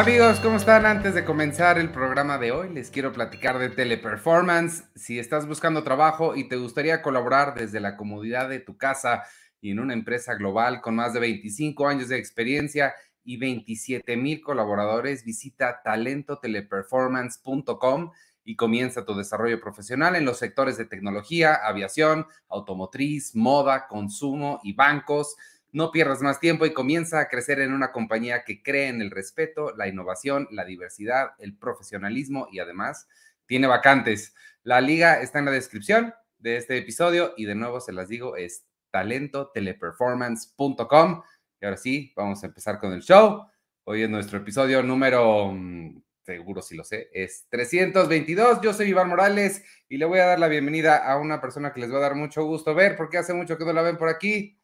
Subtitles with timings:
[0.00, 0.86] Amigos, ¿cómo están?
[0.86, 4.84] Antes de comenzar el programa de hoy, les quiero platicar de Teleperformance.
[4.94, 9.24] Si estás buscando trabajo y te gustaría colaborar desde la comodidad de tu casa
[9.60, 12.94] y en una empresa global con más de 25 años de experiencia
[13.24, 18.12] y 27 mil colaboradores, visita talentoteleperformance.com
[18.42, 24.72] y comienza tu desarrollo profesional en los sectores de tecnología, aviación, automotriz, moda, consumo y
[24.72, 25.36] bancos.
[25.72, 29.10] No pierdas más tiempo y comienza a crecer en una compañía que cree en el
[29.10, 33.06] respeto, la innovación, la diversidad, el profesionalismo y además
[33.46, 34.34] tiene vacantes.
[34.62, 38.36] La liga está en la descripción de este episodio y de nuevo se las digo,
[38.36, 41.22] es talentoteleperformance.com.
[41.60, 43.46] Y ahora sí, vamos a empezar con el show.
[43.84, 48.60] Hoy es nuestro episodio número, mm, seguro si lo sé, es 322.
[48.60, 51.80] Yo soy Iván Morales y le voy a dar la bienvenida a una persona que
[51.80, 54.08] les va a dar mucho gusto ver porque hace mucho que no la ven por
[54.08, 54.59] aquí.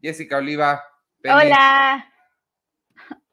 [0.00, 0.82] Jessica Oliva.
[1.24, 2.06] Hola.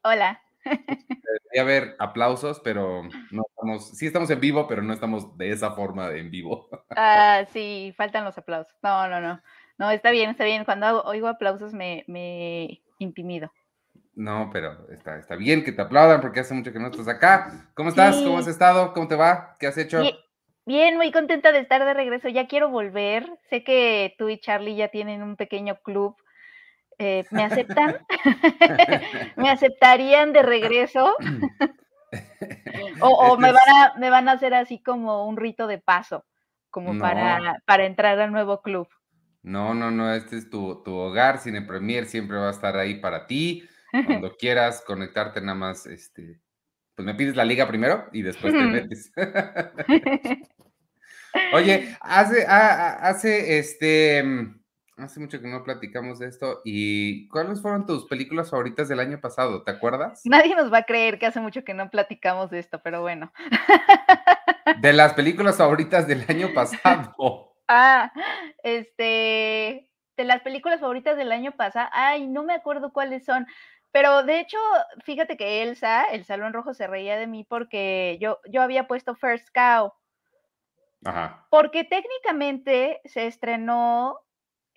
[0.02, 0.42] Hola.
[0.64, 5.72] Debería haber aplausos, pero no estamos, sí estamos en vivo, pero no estamos de esa
[5.72, 6.68] forma de en vivo.
[6.90, 8.74] Ah, sí, faltan los aplausos.
[8.82, 9.40] No, no, no.
[9.78, 10.64] No, está bien, está bien.
[10.64, 13.52] Cuando oigo aplausos me, me intimido.
[14.14, 17.70] No, pero está, está bien que te aplaudan porque hace mucho que no estás acá.
[17.74, 18.16] ¿Cómo estás?
[18.16, 18.24] Sí.
[18.24, 18.92] ¿Cómo has estado?
[18.92, 19.54] ¿Cómo te va?
[19.60, 20.00] ¿Qué has hecho?
[20.00, 20.16] Bien,
[20.66, 22.28] bien, muy contenta de estar de regreso.
[22.28, 23.24] Ya quiero volver.
[23.48, 26.16] Sé que tú y Charlie ya tienen un pequeño club.
[26.98, 27.96] Eh, ¿Me aceptan?
[29.36, 31.16] ¿Me aceptarían de regreso?
[33.00, 36.24] o o me, van a, me van a hacer así como un rito de paso,
[36.70, 37.00] como No.
[37.00, 38.88] para, para entrar al nuevo club.
[39.42, 41.38] No, no, no, este es tu, tu hogar.
[41.38, 43.68] Cine Premier siempre va a estar ahí para ti.
[44.22, 46.40] Cuando quieras conectarte, nada más, este,
[46.96, 49.12] pues me pides la liga primero y después te metes.
[51.52, 54.57] Oye, hace, a- a- hace, este, mm,
[54.98, 56.60] hace mucho que no platicamos de esto.
[56.64, 59.62] ¿Y cuáles fueron tus películas favoritas del año pasado?
[59.62, 60.22] ¿Te acuerdas?
[60.24, 63.32] Nadie nos va a creer que hace mucho que no platicamos de esto, pero bueno.
[64.80, 67.14] De las películas favoritas del año pasado.
[67.70, 68.10] Ah,
[68.62, 73.46] este, de las películas favoritas del año pasado, ay, no me acuerdo cuáles son,
[73.92, 74.56] pero de hecho,
[75.04, 79.14] fíjate que Elsa, el Salón Rojo, se reía de mí porque yo, yo había puesto
[79.16, 79.92] First Cow,
[81.04, 81.46] Ajá.
[81.50, 84.18] porque técnicamente se estrenó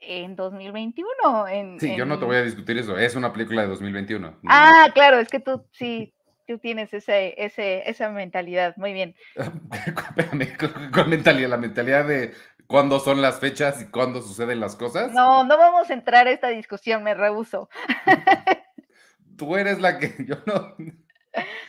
[0.02, 1.48] en 2021.
[1.48, 2.98] En, Sí, yo no te voy a discutir eso.
[2.98, 4.30] Es una película de 2021.
[4.30, 6.14] No, Ah, claro, es que tú sí,
[6.48, 9.16] tú tienes ese, ese, esa mentalidad, muy bien.
[10.94, 12.34] Con mentalidad, la mentalidad de
[12.68, 15.12] cuándo son las fechas y cuándo suceden las cosas.
[15.12, 17.70] No, no vamos a entrar a esta discusión, me rehuso.
[19.38, 20.76] Tú eres la que yo no.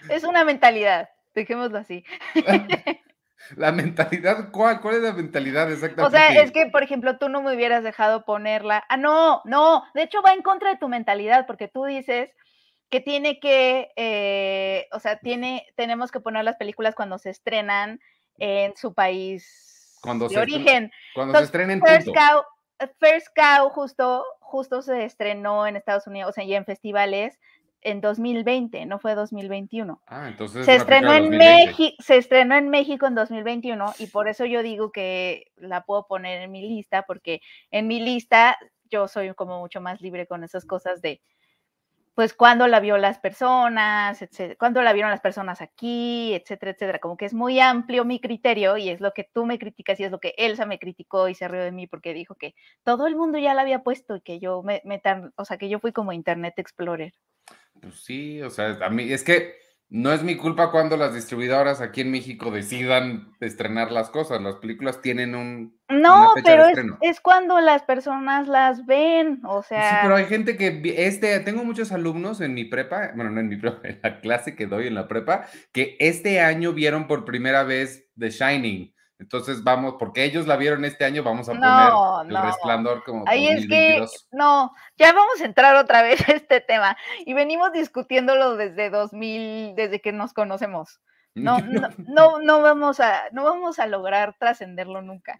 [0.09, 2.05] Es una mentalidad, dejémoslo así.
[3.57, 4.81] La mentalidad, ¿cuál?
[4.81, 6.17] ¿Cuál es la mentalidad O exactamente?
[6.19, 8.85] sea, es que, por ejemplo, tú no me hubieras dejado ponerla.
[8.89, 12.31] Ah, no, no, de hecho va en contra de tu mentalidad, porque tú dices
[12.91, 18.01] que tiene que, eh, o sea, tiene, tenemos que poner las películas cuando se estrenan
[18.39, 20.93] en su país Cuando de se estrena- origen.
[21.15, 22.21] Cuando se estrenen First punto.
[22.21, 27.39] Cow, First Cow justo, justo se estrenó en Estados Unidos, o sea, y en festivales
[27.83, 30.01] en 2020, no fue 2021.
[30.07, 30.65] Ah, entonces.
[30.65, 31.67] Se estrenó, en 2020.
[31.67, 36.07] México, se estrenó en México en 2021 y por eso yo digo que la puedo
[36.07, 38.57] poner en mi lista, porque en mi lista
[38.91, 41.21] yo soy como mucho más libre con esas cosas de,
[42.15, 46.99] pues, cuándo la vio las personas, etcétera, cuándo la vieron las personas aquí, etcétera, etcétera.
[46.99, 50.05] Como que es muy amplio mi criterio y es lo que tú me criticas y
[50.05, 52.55] es lo que Elsa me criticó y se rió de mí porque dijo que
[52.85, 55.57] todo el mundo ya la había puesto y que yo me, me tar- o sea,
[55.57, 57.15] que yo fui como Internet Explorer.
[57.83, 59.61] Pues sí, o sea, a mí es que
[59.95, 64.41] no es mi culpa cuando las distribuidoras aquí en México decidan estrenar las cosas.
[64.41, 65.79] Las películas tienen un.
[65.91, 66.99] No, una fecha de pero es, estreno.
[67.03, 71.65] es cuando las personas las ven, o Sí, sea, pero hay gente que este, tengo
[71.65, 74.87] muchos alumnos en mi prepa, bueno, no en mi prepa, en la clase que doy
[74.87, 78.92] en la prepa, que este año vieron por primera vez The Shining.
[79.23, 82.43] Entonces vamos, porque ellos la vieron este año, vamos a poner El no.
[82.45, 84.29] Resplandor como Ahí es que, 2022.
[84.33, 89.77] no, ya vamos a entrar otra vez a este tema y venimos discutiéndolo desde 2000,
[89.77, 91.01] desde que nos conocemos.
[91.35, 95.39] No, no, no, no vamos a, no vamos a lograr trascenderlo nunca.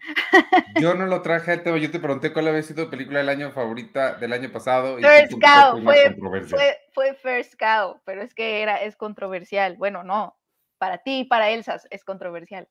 [0.79, 3.29] Yo no lo traje al tema, yo te pregunté cuál había sido tu película del
[3.29, 4.97] año favorita del año pasado.
[4.97, 6.15] First Cow, fue,
[6.49, 9.75] fue, fue First Cow, pero es que era, es controversial.
[9.75, 10.37] Bueno, no,
[10.77, 12.69] para ti y para Elsa es controversial.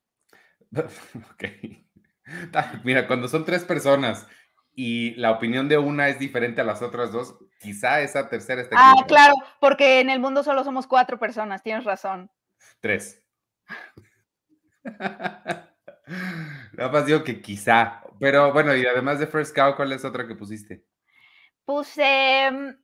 [1.33, 1.45] Ok.
[2.85, 4.27] Mira, cuando son tres personas
[4.75, 8.75] y la opinión de una es diferente a las otras dos, quizá esa tercera esté
[8.79, 12.31] Ah, claro, porque en el mundo solo somos cuatro personas, tienes razón.
[12.81, 13.23] Tres.
[16.73, 18.03] Nada más digo que quizá.
[18.19, 20.85] Pero bueno, y además de First Cow, ¿cuál es otra que pusiste?
[21.65, 22.77] Puse eh,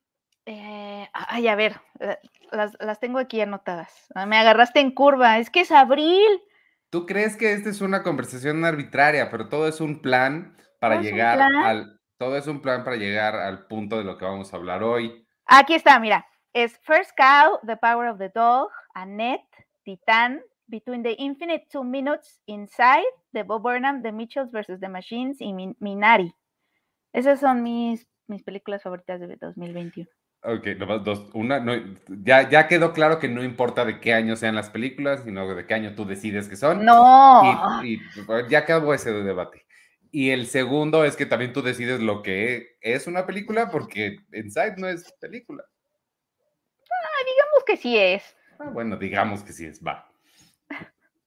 [0.47, 2.19] Eh, ay, a ver, eh,
[2.53, 4.09] las, las, tengo aquí anotadas.
[4.15, 6.43] Ah, me agarraste en curva, es que es abril.
[6.91, 11.41] Tú crees que esta es una conversación arbitraria, pero todo es un plan para llegar
[11.41, 11.99] al.
[12.19, 15.25] Todo es un plan para llegar al punto de lo que vamos a hablar hoy.
[15.47, 16.27] Aquí está, mira.
[16.53, 19.47] Es First Cow, The Power of the Dog, Annette,
[19.85, 24.81] Titan, Between the Infinite Two Minutes, Inside, The Bob Burnham, The Mitchells vs.
[24.81, 26.35] The Machines y Minari.
[27.13, 30.11] Esas son mis, mis películas favoritas de 2021.
[30.49, 30.67] Ok,
[31.05, 31.29] dos.
[31.35, 31.75] Una, no,
[32.23, 35.67] ya, ya quedó claro que no importa de qué año sean las películas, sino de
[35.67, 36.87] qué año tú decides que son.
[36.87, 37.85] No.
[37.85, 38.01] Y,
[38.49, 39.67] ya acabó ese debate.
[40.11, 44.77] Y el segundo es que también tú decides lo que es una película, porque Inside
[44.79, 45.65] no es película.
[46.81, 48.35] Ah, digamos que sí es.
[48.59, 50.11] Ah, bueno, digamos que sí es, va.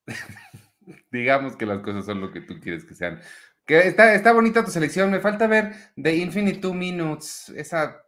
[1.12, 3.22] digamos que las cosas son lo que tú quieres que sean.
[3.68, 5.12] Que está, está bonita tu selección.
[5.12, 7.50] Me falta ver The Infinite Two Minutes.
[7.50, 8.02] Esa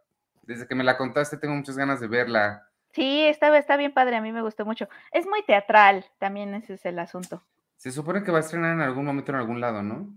[0.44, 2.70] desde que me la contaste tengo muchas ganas de verla.
[2.92, 4.88] Sí, está, está bien padre, a mí me gustó mucho.
[5.12, 7.44] Es muy teatral, también ese es el asunto.
[7.78, 10.16] Se supone que va a estrenar en algún momento en algún lado, ¿no?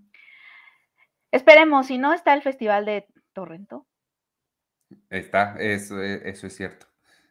[1.33, 3.87] Esperemos, si no está el Festival de Torrento.
[5.11, 6.87] Está, eso, eso es cierto.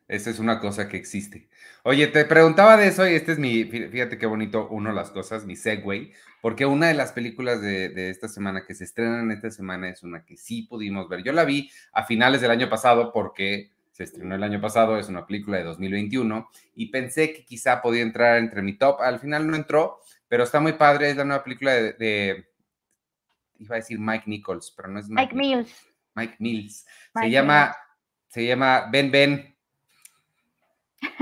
[0.08, 1.50] Esa es una cosa que existe.
[1.84, 5.10] Oye, te preguntaba de eso y este es mi, fíjate qué bonito, uno de las
[5.10, 9.50] cosas, mi segue, porque una de las películas de, esta semana que se estrenan esta
[9.50, 11.24] semana es una que sí pudimos ver.
[11.24, 15.10] Yo la vi a finales del año pasado porque se estrenó el año pasado, es
[15.10, 19.02] una película de 2021 y pensé que quizá podía entrar entre mi top.
[19.02, 22.46] Al final no entró, pero está muy padre, es la nueva película de,
[23.58, 25.74] iba a decir Mike Nichols, pero no es Mike, Mills.
[26.14, 26.86] Mike Mills.
[27.16, 27.76] se llama,
[28.28, 29.55] se llama Ben Ben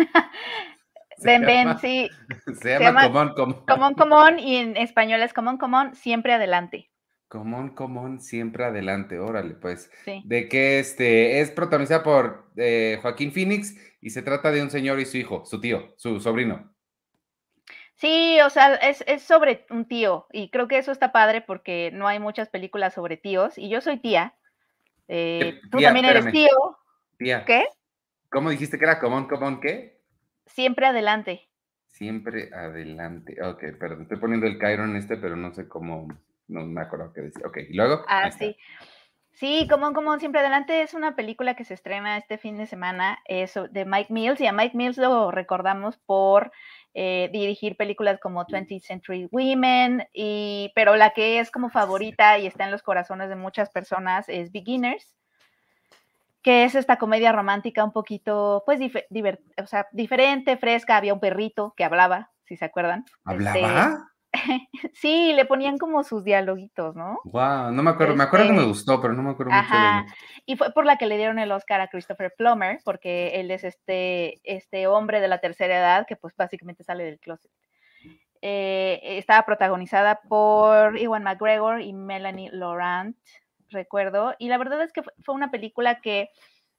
[1.23, 2.09] ven, ven, sí.
[2.61, 3.65] Se, llama, Comón, Comón.
[3.65, 6.89] Comón, Comón, y en español es Comón, Comón, siempre adelante.
[7.33, 9.17] Común, común, siempre adelante.
[9.17, 9.89] Órale, pues.
[10.23, 14.99] De que este es protagonizada por eh, Joaquín Phoenix y se trata de un señor
[14.99, 16.71] y su hijo, su tío, su sobrino.
[17.95, 21.89] Sí, o sea, es, es, sobre un tío y creo que eso está padre porque
[21.91, 24.35] no hay muchas películas sobre tíos y yo soy tía.
[25.07, 26.51] Eh, tú también eres tío.
[27.17, 27.45] Tía.
[27.45, 27.65] ¿Qué?
[28.33, 30.01] ¿Cómo dijiste que era común, común qué?
[30.47, 31.47] Siempre adelante.
[31.85, 33.37] Siempre adelante.
[33.43, 36.07] Ok, perdón, estoy poniendo el Cairo en este, pero no sé cómo,
[36.47, 37.45] no me acuerdo qué decía.
[37.45, 38.03] Ok, y luego.
[38.07, 38.57] Ah, sí.
[39.33, 43.19] Sí, como, como siempre adelante es una película que se estrena este fin de semana
[43.25, 46.51] es de Mike Mills y a Mike Mills lo recordamos por
[46.95, 52.47] eh, dirigir películas como 20th Century Women, y, pero la que es como favorita y
[52.47, 55.15] está en los corazones de muchas personas es Beginners
[56.43, 60.97] que es esta comedia romántica un poquito, pues, o sea, diferente, fresca.
[60.97, 63.05] Había un perrito que hablaba, si se acuerdan.
[63.23, 64.09] ¿Hablaba?
[64.33, 64.39] Este,
[64.93, 67.19] sí, le ponían como sus dialoguitos, ¿no?
[67.23, 69.73] Wow, no me acuerdo, me acuerdo que me este, gustó, pero no me acuerdo mucho
[69.73, 70.05] de
[70.45, 73.63] Y fue por la que le dieron el Oscar a Christopher Plummer, porque él es
[73.63, 77.51] este, este hombre de la tercera edad que pues básicamente sale del closet.
[78.41, 83.15] Eh, estaba protagonizada por Iwan McGregor y Melanie Laurent
[83.73, 86.29] recuerdo, y la verdad es que fue una película que,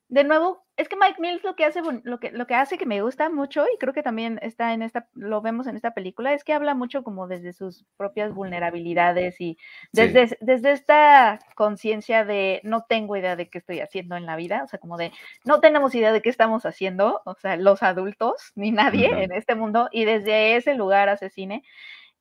[0.09, 2.87] de nuevo, es que Mike Mills lo que hace, lo que, lo que hace que
[2.87, 6.35] me gusta mucho, y creo que también está en esta, lo vemos en esta película,
[6.35, 9.57] es que habla mucho como desde sus propias vulnerabilidades y
[9.93, 14.63] desde, desde esta conciencia de no tengo idea de qué estoy haciendo en la vida,
[14.65, 15.13] o sea, como de
[15.45, 19.55] no tenemos idea de qué estamos haciendo, o sea, los adultos, ni nadie en este
[19.55, 21.63] mundo, y desde ese lugar hace cine,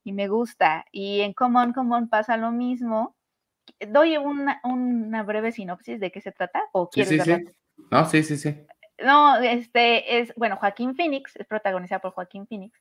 [0.03, 0.86] y me gusta.
[0.91, 3.15] Y en Common Common pasa lo mismo,
[3.88, 7.36] doy una, una, breve sinopsis de qué se trata o sí, sí, sí.
[7.91, 8.65] No, sí, sí, sí.
[9.00, 12.79] No, este es, bueno, Joaquín Phoenix, es protagonizada por Joaquín Phoenix.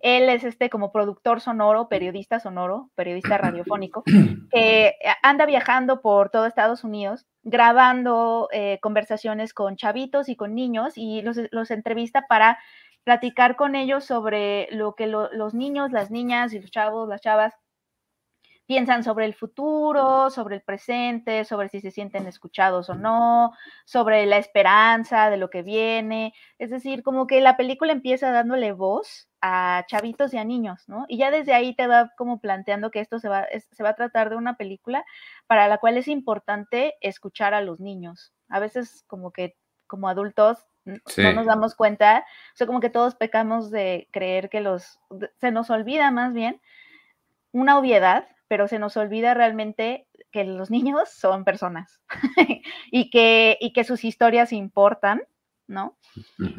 [0.00, 4.02] Él es este como productor sonoro, periodista sonoro, periodista radiofónico,
[4.52, 10.94] que anda viajando por todo Estados Unidos, grabando eh, conversaciones con chavitos y con niños
[10.96, 12.58] y los, los entrevista para
[13.04, 17.54] platicar con ellos sobre lo que los niños, las niñas y los chavos, las chavas
[18.66, 23.52] piensan sobre el futuro, sobre el presente, sobre si se sienten escuchados o no,
[23.84, 26.32] sobre la esperanza de lo que viene.
[26.58, 31.04] Es decir, como que la película empieza dándole voz a chavitos y a niños, ¿no?
[31.08, 33.96] Y ya desde ahí te va como planteando que esto se va, se va a
[33.96, 35.04] tratar de una película
[35.46, 38.32] para la cual es importante escuchar a los niños.
[38.48, 43.14] A veces como que como adultos no nos damos cuenta, o sea, como que todos
[43.14, 44.98] pecamos de creer que los,
[45.36, 46.60] se nos olvida más bien
[47.52, 52.02] una obviedad, pero se nos olvida realmente que los niños son personas
[52.90, 55.22] y, que, y que sus historias importan,
[55.66, 55.96] ¿no?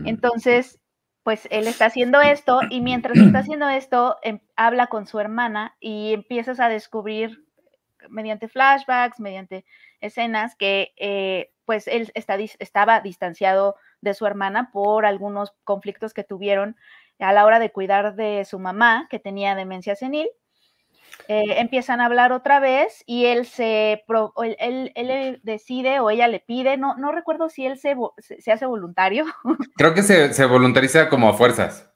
[0.04, 0.80] Entonces,
[1.22, 5.76] pues él está haciendo esto y mientras está haciendo esto, em, habla con su hermana
[5.80, 7.46] y empiezas a descubrir
[8.10, 9.64] mediante flashbacks, mediante
[10.02, 16.24] escenas, que eh, pues él está, estaba distanciado de su hermana por algunos conflictos que
[16.24, 16.76] tuvieron
[17.20, 20.28] a la hora de cuidar de su mamá, que tenía demencia senil.
[21.28, 24.04] Eh, empiezan a hablar otra vez y él se
[24.60, 28.66] él, él, decide o ella le pide, no, no recuerdo si él se, se hace
[28.66, 29.26] voluntario.
[29.78, 31.90] Creo que se, se voluntariza como a fuerzas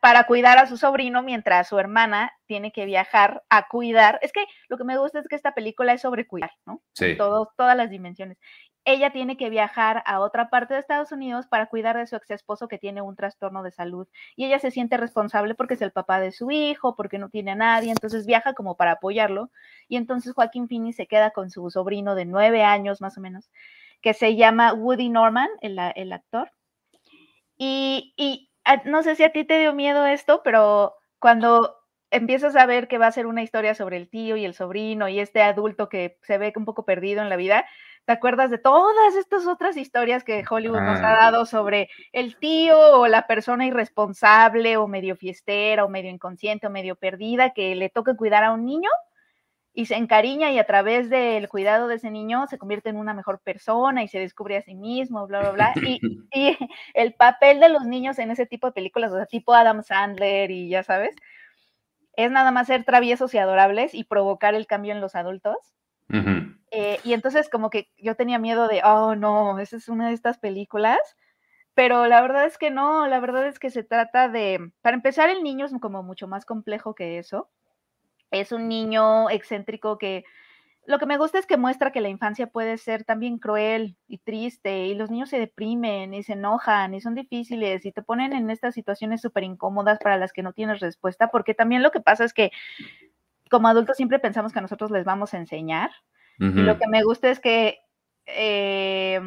[0.00, 4.18] para cuidar a su sobrino mientras su hermana tiene que viajar a cuidar.
[4.22, 6.82] Es que lo que me gusta es que esta película es sobre cuidar, ¿no?
[6.94, 7.16] Sí.
[7.16, 8.38] todas las dimensiones.
[8.84, 12.30] Ella tiene que viajar a otra parte de Estados Unidos para cuidar de su ex
[12.30, 14.08] esposo que tiene un trastorno de salud.
[14.36, 17.52] Y ella se siente responsable porque es el papá de su hijo, porque no tiene
[17.52, 19.50] a nadie, entonces viaja como para apoyarlo.
[19.88, 23.50] Y entonces Joaquín Phoenix se queda con su sobrino de nueve años más o menos,
[24.00, 26.50] que se llama Woody Norman, el, el actor.
[27.58, 28.50] Y, y
[28.86, 31.76] no sé si a ti te dio miedo esto, pero cuando
[32.10, 35.08] empiezas a ver que va a ser una historia sobre el tío y el sobrino
[35.08, 37.66] y este adulto que se ve un poco perdido en la vida,
[38.04, 42.76] te acuerdas de todas estas otras historias que Hollywood nos ha dado sobre el tío
[42.98, 47.88] o la persona irresponsable o medio fiestera o medio inconsciente o medio perdida que le
[47.88, 48.90] toca cuidar a un niño
[49.72, 53.14] y se encariña y a través del cuidado de ese niño se convierte en una
[53.14, 55.72] mejor persona y se descubre a sí mismo, bla, bla, bla.
[55.76, 56.00] Y,
[56.34, 56.58] y
[56.94, 60.50] el papel de los niños en ese tipo de películas, o sea, tipo Adam Sandler
[60.50, 61.14] y ya sabes,
[62.14, 65.56] es nada más ser traviesos y adorables y provocar el cambio en los adultos.
[66.70, 70.14] Eh, y entonces como que yo tenía miedo de, oh no, esa es una de
[70.14, 70.98] estas películas,
[71.74, 75.30] pero la verdad es que no, la verdad es que se trata de, para empezar,
[75.30, 77.50] el niño es como mucho más complejo que eso.
[78.30, 80.24] Es un niño excéntrico que
[80.86, 84.18] lo que me gusta es que muestra que la infancia puede ser también cruel y
[84.18, 88.32] triste y los niños se deprimen y se enojan y son difíciles y te ponen
[88.32, 92.00] en estas situaciones súper incómodas para las que no tienes respuesta, porque también lo que
[92.00, 92.50] pasa es que
[93.50, 95.90] como adultos siempre pensamos que nosotros les vamos a enseñar
[96.38, 97.80] y lo que me gusta es que
[98.24, 99.20] eh,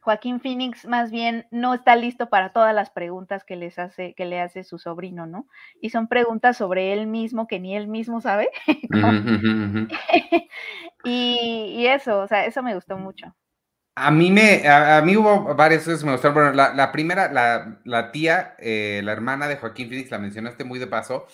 [0.00, 4.24] Joaquín Phoenix más bien no está listo para todas las preguntas que les hace, que
[4.24, 5.46] le hace su sobrino, ¿no?
[5.80, 8.48] Y son preguntas sobre él mismo que ni él mismo sabe.
[11.04, 13.34] y, eso, o sea, eso me gustó mucho.
[13.94, 16.34] A mí me, a, mí hubo varias cosas que me gustaron.
[16.34, 17.30] Bueno, la, primera,
[17.84, 21.26] la, tía, eh, la hermana de Joaquín Phoenix, la mencionaste muy de paso,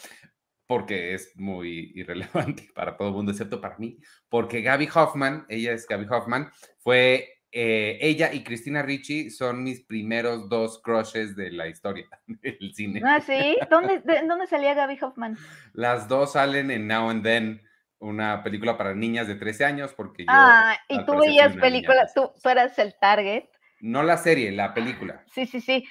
[0.67, 5.73] porque es muy irrelevante para todo el mundo, excepto para mí, porque Gaby Hoffman, ella
[5.73, 11.51] es Gaby Hoffman, fue eh, ella y Cristina Ricci son mis primeros dos crushes de
[11.53, 13.01] la historia del cine.
[13.03, 13.57] Ah, sí.
[13.71, 15.39] ¿Dónde, ¿Dónde salía Gaby Hoffman?
[15.73, 17.63] Las dos salen en Now and Then,
[17.99, 20.33] una película para niñas de 13 años, porque yo.
[20.33, 23.45] Ah, y tú veías películas, tú, eras el target.
[23.81, 25.25] No la serie, la película.
[25.33, 25.87] Sí, sí, sí.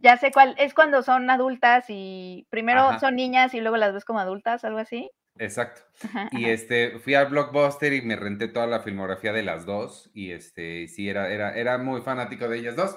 [0.00, 4.04] Ya sé cuál, es cuando son adultas y primero son niñas y luego las ves
[4.04, 5.10] como adultas, algo así.
[5.38, 5.82] Exacto.
[6.32, 10.10] Y este, fui al Blockbuster y me renté toda la filmografía de las dos.
[10.12, 12.96] Y este, sí, era, era, era muy fanático de ellas dos.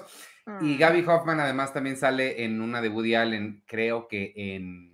[0.60, 0.78] Y mm.
[0.78, 4.92] Gaby Hoffman además también sale en una de Woody Allen, creo que en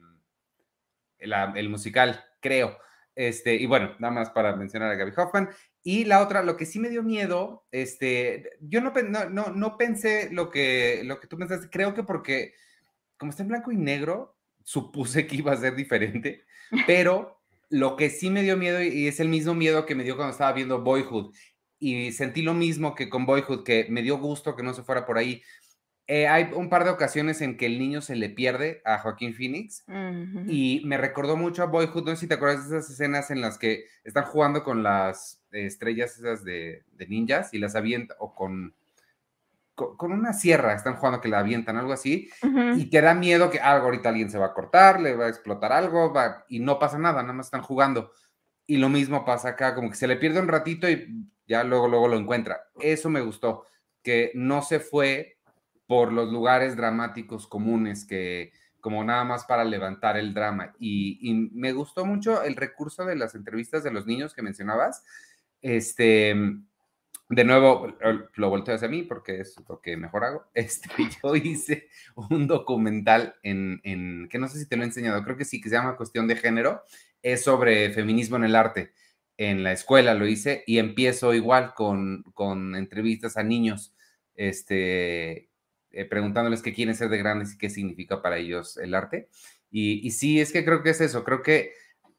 [1.19, 2.79] el musical, creo.
[3.15, 5.49] Este, y bueno, nada más para mencionar a Gaby Hoffman.
[5.83, 8.93] Y la otra, lo que sí me dio miedo, este, yo no,
[9.31, 12.55] no, no, pensé lo que, lo que tú pensaste, creo que porque
[13.17, 16.45] como está en blanco y negro, supuse que iba a ser diferente,
[16.87, 20.17] pero lo que sí me dio miedo y es el mismo miedo que me dio
[20.17, 21.35] cuando estaba viendo Boyhood
[21.79, 25.07] y sentí lo mismo que con Boyhood, que me dio gusto que no se fuera
[25.07, 25.43] por ahí.
[26.07, 29.35] Eh, hay un par de ocasiones en que el niño se le pierde a Joaquín
[29.35, 29.85] Phoenix
[30.47, 32.05] y me recordó mucho a Boyhood.
[32.05, 35.38] No sé si te acuerdas de esas escenas en las que están jugando con las
[35.53, 38.75] estrellas esas de, de ninjas y las avienta o con
[39.97, 42.29] con una sierra están jugando que la avientan, algo así,
[42.77, 45.29] y te da miedo que algo ahorita alguien se va a cortar, le va a
[45.29, 46.13] explotar algo,
[46.49, 48.11] y no pasa nada, nada más están jugando.
[48.67, 51.89] Y lo mismo pasa acá, como que se le pierde un ratito y ya luego,
[51.89, 52.61] luego lo encuentra.
[52.81, 53.67] Eso me gustó,
[54.03, 55.39] que no se fue
[55.87, 60.75] por los lugares dramáticos comunes, que como nada más para levantar el drama.
[60.79, 65.05] Y, y me gustó mucho el recurso de las entrevistas de los niños que mencionabas.
[65.63, 66.35] Este,
[67.31, 67.95] de nuevo,
[68.37, 70.45] lo volteo hacia mí porque es lo que mejor hago.
[70.55, 70.89] Este,
[71.23, 71.89] yo hice
[72.31, 75.61] un documental en, en, que no sé si te lo he enseñado, creo que sí,
[75.61, 76.83] que se llama Cuestión de Género,
[77.23, 78.93] es sobre feminismo en el arte.
[79.37, 83.95] En la escuela lo hice y empiezo igual con, con entrevistas a niños,
[84.35, 85.49] este,
[85.91, 89.29] eh, preguntándoles qué quieren ser de grandes y qué significa para ellos el arte.
[89.71, 91.73] Y, y sí, es que creo que es eso, creo que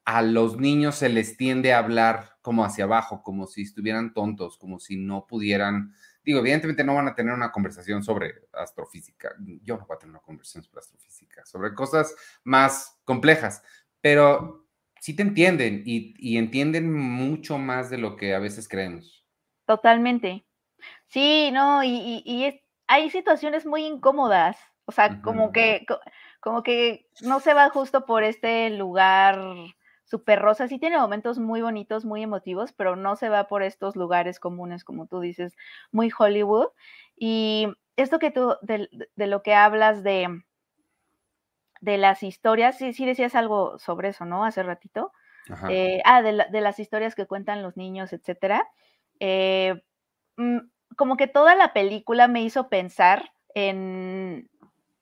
[0.09, 4.57] a los niños se les tiende a hablar como hacia abajo, como si estuvieran tontos,
[4.57, 9.77] como si no pudieran, digo, evidentemente no van a tener una conversación sobre astrofísica, yo
[9.77, 13.61] no voy a tener una conversación sobre astrofísica, sobre cosas más complejas,
[14.01, 14.65] pero
[14.99, 19.27] sí te entienden y, entienden mucho más de lo que a veces creemos.
[19.67, 20.43] Totalmente.
[21.05, 25.85] Sí, no, y, hay situaciones muy incómodas, o sea, como que,
[26.39, 29.39] como que no se va justo por este lugar
[30.09, 33.95] súper rosa, sí tiene momentos muy bonitos, muy emotivos, pero no se va por estos
[33.95, 35.55] lugares comunes, como tú dices,
[35.91, 36.69] muy Hollywood.
[37.15, 40.41] Y esto que tú, de, lo que hablas de,
[41.81, 44.45] de las historias, sí, sí decías algo sobre eso, ¿no?
[44.45, 45.11] Hace ratito.
[45.69, 48.67] Eh, ah, de, las historias que cuentan los niños, etcétera.
[49.19, 49.81] Eh,
[50.37, 50.59] mm,
[50.95, 54.49] como que toda la película me hizo pensar en...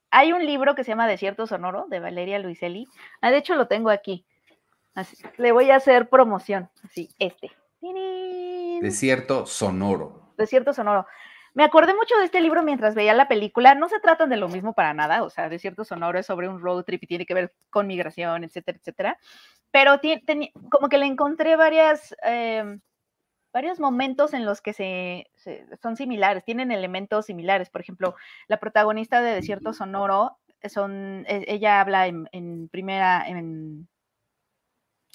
[0.09, 2.87] Hay un libro que se llama Desierto Sonoro de Valeria Luiselli.
[3.19, 4.25] Ah, de hecho lo tengo aquí.
[5.37, 6.69] Le voy a hacer promoción.
[6.83, 7.51] Así, este.
[8.81, 10.33] Desierto Sonoro.
[10.37, 11.05] Desierto Sonoro.
[11.53, 13.73] Me acordé mucho de este libro mientras veía la película.
[13.73, 15.23] No se tratan de lo mismo para nada.
[15.23, 18.43] O sea, Desierto Sonoro es sobre un road trip y tiene que ver con migración,
[18.43, 19.19] etcétera, etcétera.
[19.71, 19.99] Pero
[20.69, 22.79] como que le encontré varias em,
[23.57, 25.31] varios momentos en los que se,
[25.81, 27.71] son similares, tienen elementos similares.
[27.71, 28.15] Por ejemplo,
[28.47, 30.37] la protagonista de Desierto Sonoro,
[30.69, 33.87] son, e, ella habla en, primera, en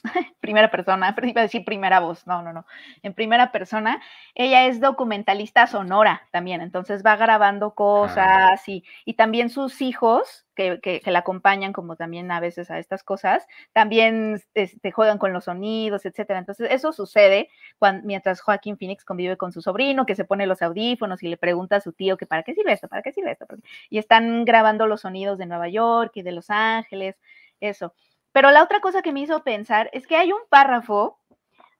[0.40, 2.66] primera persona, iba a decir primera voz, no, no, no,
[3.02, 4.02] en primera persona,
[4.34, 10.46] ella es documentalista sonora también, entonces va grabando ah, cosas y, y también sus hijos
[10.54, 15.32] que, que, la acompañan como también a veces a estas cosas, también este, juegan con
[15.32, 16.38] los sonidos, etcétera.
[16.38, 20.60] Entonces eso sucede cuando, mientras Joaquín Phoenix convive con su sobrino, que se pone los
[20.62, 23.32] audífonos y le pregunta a su tío que para qué sirve esto, para qué sirve
[23.32, 23.46] esto,
[23.88, 27.16] y están grabando los sonidos de Nueva York y de Los Ángeles,
[27.60, 27.94] eso.
[28.32, 31.18] Pero la otra cosa que me hizo pensar es que hay un párrafo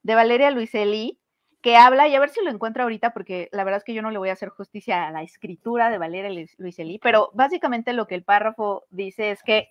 [0.02, 1.18] de Valeria Luiselli
[1.62, 4.02] que habla, y a ver si lo encuentro ahorita, porque la verdad es que yo
[4.02, 8.09] no le voy a hacer justicia a la escritura de Valeria Luiselli, pero básicamente lo
[8.09, 9.68] que el párrafo dice es que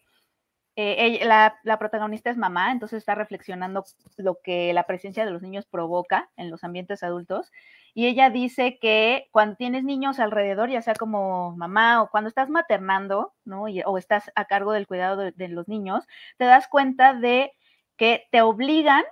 [0.76, 3.84] eh, la, protagonista es mamá, entonces está reflexionando
[4.18, 7.52] lo que la presencia de los niños provoca en los ambientes adultos.
[7.94, 12.50] Y ella dice que cuando tienes niños alrededor, ya sea como mamá o cuando estás
[12.50, 13.64] maternando, ¿no?
[13.86, 16.06] o estás a cargo del cuidado de los niños,
[16.38, 17.52] te das cuenta de
[17.98, 19.04] que te obligan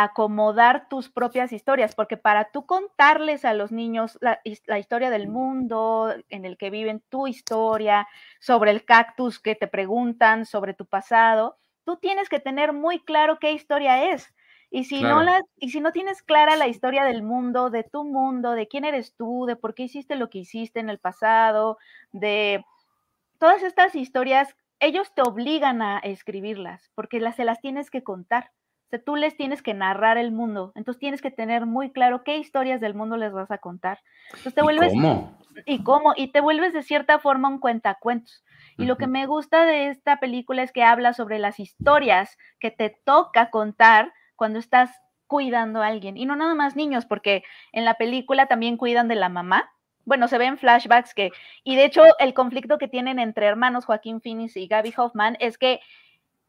[0.00, 4.40] acomodar tus propias historias, porque para tú contarles a los niños la,
[4.78, 8.08] historia del mundo en el que viven, tu historia,
[8.40, 13.38] sobre el cactus que te preguntan, sobre tu pasado, tú tienes que tener muy claro
[13.38, 14.32] qué historia es.
[14.70, 18.04] Y si, no la, y si no tienes clara la historia del mundo, de tu
[18.04, 21.76] mundo, de quién eres tú, de por qué hiciste lo que hiciste en el pasado,
[22.12, 22.64] de
[23.38, 28.50] todas estas historias, ellos te obligan a escribirlas, porque las, se las tienes que contar
[28.98, 32.80] tú les tienes que narrar el mundo, entonces tienes que tener muy claro qué historias
[32.80, 34.00] del mundo les vas a contar.
[34.26, 35.38] Entonces te vuelves, ¿Y cómo?
[35.66, 38.44] Y cómo, y te vuelves de cierta forma un cuentacuentos.
[38.78, 42.70] Y lo que me gusta de esta película es que habla sobre las historias que
[42.70, 44.90] te toca contar cuando estás
[45.26, 46.16] cuidando a alguien.
[46.16, 49.70] Y no nada más niños, porque en la película también cuidan de la mamá.
[50.04, 51.30] Bueno, se ven flashbacks que,
[51.64, 55.58] y de hecho el conflicto que tienen entre hermanos Joaquín Phoenix y Gaby Hoffman es
[55.58, 55.80] que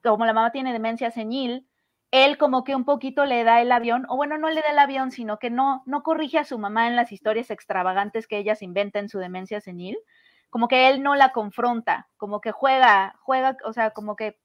[0.03, 1.67] como la mamá tiene demencia senil,
[2.13, 4.77] él como que un poquito le da el avión, o bueno, no le da el
[4.77, 8.53] avión, sino que no, no corrige a su mamá en las historias extravagantes que ella
[8.53, 9.97] se inventa en su demencia senil,
[10.51, 14.37] como que él no la confronta, como que juega, juega, o sea, como que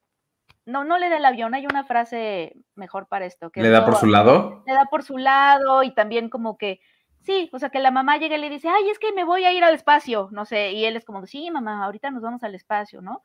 [0.65, 3.51] no, no le da el avión, hay una frase mejor para esto.
[3.51, 4.63] Que ¿Le da por su lado?
[4.67, 6.81] Le da por su lado y también como que,
[7.21, 9.45] sí, o sea, que la mamá llega y le dice, ay, es que me voy
[9.45, 12.43] a ir al espacio, no sé, y él es como, sí, mamá, ahorita nos vamos
[12.45, 13.23] al espacio, ¿no?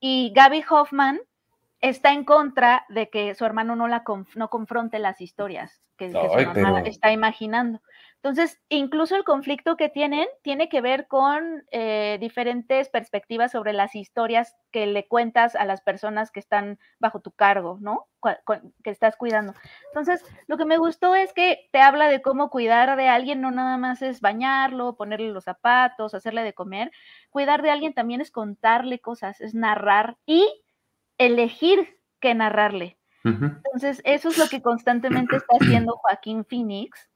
[0.00, 1.20] Y Gaby Hoffman
[1.88, 6.16] está en contra de que su hermano no, la no confronte las historias que, su
[6.16, 7.80] mamá está imaginando.
[8.16, 13.94] Entonces, incluso el conflicto que tienen tiene que ver con eh, diferentes perspectivas sobre las
[13.94, 18.06] historias que le cuentas a las personas que están bajo tu cargo, ¿no?
[18.82, 19.52] que estás cuidando.
[19.88, 23.50] Entonces, lo que me gustó es que te habla de cómo cuidar de alguien, no
[23.50, 26.90] nada más es bañarlo, ponerle los zapatos, hacerle de comer.
[27.28, 30.64] Cuidar de alguien también es contarle cosas, es narrar y
[31.18, 32.98] elegir qué narrarle.
[33.24, 37.08] Entonces, eso es lo que constantemente está haciendo Joaquín Phoenix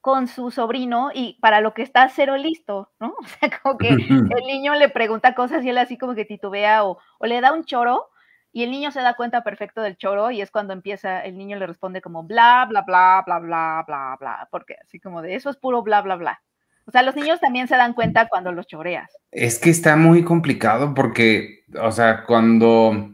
[0.00, 3.14] con su sobrino y para lo que está cero listo, ¿no?
[3.20, 6.84] O sea, como que el niño le pregunta cosas y él así como que titubea
[6.84, 8.08] o, o le da un choro
[8.52, 11.58] y el niño se da cuenta perfecto del choro y es cuando empieza, el niño
[11.58, 15.50] le responde como bla, bla, bla, bla, bla, bla, bla, porque así como de eso
[15.50, 16.42] es puro bla, bla, bla.
[16.86, 19.10] O sea, los niños también se dan cuenta cuando los choreas.
[19.30, 23.12] Es que está muy complicado porque, o sea, cuando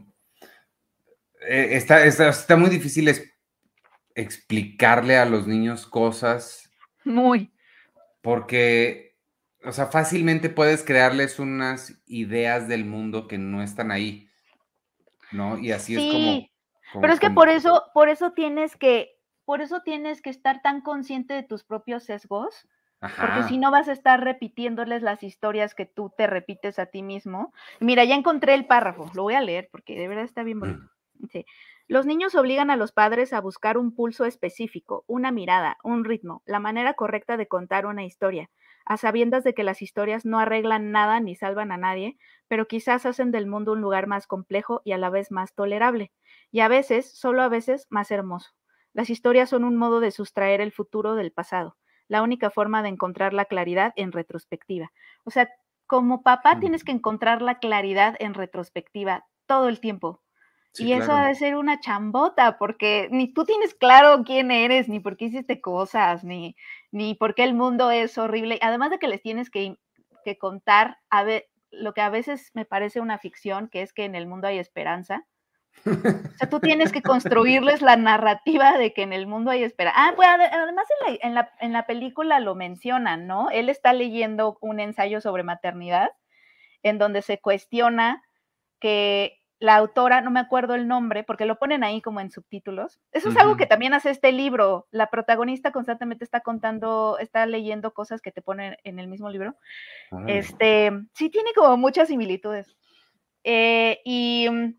[1.47, 3.09] eh, está, está, muy difícil
[4.15, 6.69] explicarle a los niños cosas.
[7.05, 7.51] Muy.
[8.21, 9.15] Porque,
[9.63, 14.29] o sea, fácilmente puedes crearles unas ideas del mundo que no están ahí,
[15.31, 15.57] ¿no?
[15.59, 19.11] Y así es como, Pero es que por eso, por eso tienes que,
[19.45, 22.67] por eso tienes que estar tan consciente de tus propios sesgos
[22.99, 27.01] Porque si no vas a estar repitiéndoles las historias que tú te repites a ti
[27.01, 27.53] mismo.
[27.79, 30.83] Mira, ya encontré el párrafo, lo voy a leer porque de verdad está bien bonito.
[30.83, 31.39] Mm.
[31.87, 36.43] Los niños obligan a los padres a buscar un pulso específico, una mirada, un ritmo,
[36.45, 38.49] la manera correcta de contar una historia,
[38.85, 43.05] a sabiendas de que las historias no arreglan nada ni salvan a nadie, pero quizás
[43.05, 46.11] hacen del mundo un lugar más complejo y a la vez más tolerable,
[46.51, 48.51] y a veces, solo a veces, más hermoso.
[48.93, 51.75] Las historias son un modo de sustraer el futuro del pasado,
[52.09, 54.91] la única forma de encontrar la claridad en retrospectiva.
[55.23, 55.49] O sea,
[55.87, 60.21] como papá tienes que encontrar la claridad en retrospectiva todo el tiempo.
[60.77, 64.99] y eso ha de ser una chambota, porque ni tú tienes claro quién eres, ni
[64.99, 66.55] por qué hiciste cosas, ni,
[66.91, 68.59] ni por qué el mundo es horrible.
[68.61, 69.77] Además de que les tienes que,
[70.23, 74.05] que contar a ver, lo que a veces me parece una ficción, que es que
[74.05, 75.25] en el mundo hay esperanza.
[75.85, 79.99] O sea, tú tienes que construirles la narrativa de que en el mundo hay esperanza.
[79.99, 80.85] Ah, pues además
[81.21, 83.49] en la, en la, película lo mencionan, ¿no?
[83.49, 86.09] Él está leyendo un ensayo sobre maternidad
[86.83, 88.23] en donde se cuestiona
[88.79, 93.01] que la autora, no me acuerdo el nombre, porque lo ponen ahí como en subtítulos.
[93.11, 94.87] Eso es algo que también hace este libro.
[94.89, 99.55] La protagonista constantemente está contando, está leyendo cosas que te ponen en el mismo libro.
[100.27, 102.77] Este, sí tiene como muchas similitudes.
[103.43, 104.78] Eh, y mm,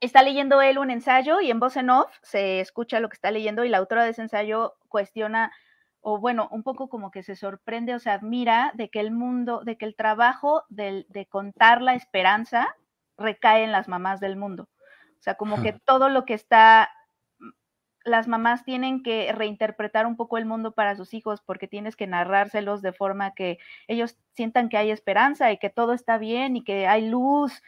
[0.00, 3.30] está leyendo él un ensayo y en voz en off se escucha lo que está
[3.30, 5.52] leyendo y la autora de ese ensayo cuestiona
[6.00, 9.62] o bueno, un poco como que se sorprende o se admira de que el mundo,
[9.64, 12.76] de que el trabajo de, de contar la esperanza
[13.16, 14.68] recae en las mamás del mundo.
[15.18, 16.90] O sea, como que todo lo que está,
[17.40, 17.48] mm,
[18.04, 22.06] las mamás tienen que reinterpretar un poco el mundo para sus hijos porque tienes que
[22.06, 23.58] narrárselos de forma que
[23.88, 27.60] ellos sientan que hay esperanza y que todo está bien y que hay luz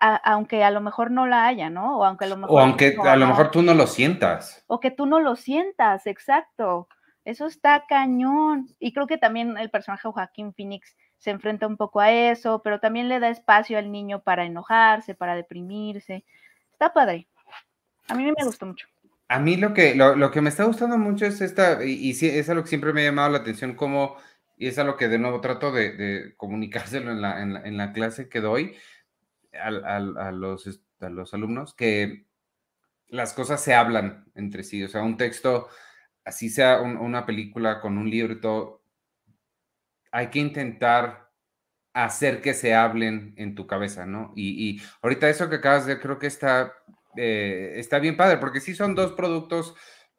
[0.00, 1.98] aunque a lo mejor no la haya, ¿no?
[1.98, 4.64] O aunque a lo mejor, o aunque a lo mejor tú no lo sientas.
[4.66, 6.88] O que tú no lo sientas, exacto.
[7.24, 8.68] Eso está cañón.
[8.78, 12.60] Y creo que también el personaje de Joaquín Phoenix se enfrenta un poco a eso,
[12.62, 16.24] pero también le da espacio al niño para enojarse, para deprimirse.
[16.72, 17.26] Está padre.
[18.08, 18.86] A mí me gustó mucho.
[19.28, 22.48] A mí lo que, lo, que me está gustando mucho es esta, y, y es
[22.50, 24.18] algo que siempre me ha llamado la atención, como,
[24.58, 28.40] y es algo que de nuevo trato de, comunicárselo en la, en la clase que
[28.40, 28.76] doy,
[29.62, 29.70] a,
[30.30, 32.26] los, a los alumnos que
[33.08, 35.68] las cosas se hablan entre sí, o sea, un texto,
[36.24, 38.82] así sea una película con un libro y todo,
[40.10, 41.30] hay que intentar
[41.92, 44.32] hacer que se hablen en tu cabeza, ¿no?
[44.36, 46.74] Y, ahorita eso que acabas de, creo que está,
[47.16, 49.74] eh, está bien padre, porque sí son dos productos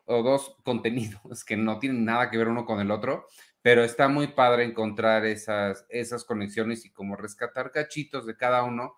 [0.06, 3.28] o dos contenidos que no tienen nada que ver uno con el otro,
[3.62, 8.96] pero está muy padre encontrar esas, esas conexiones y como rescatar cachitos de cada uno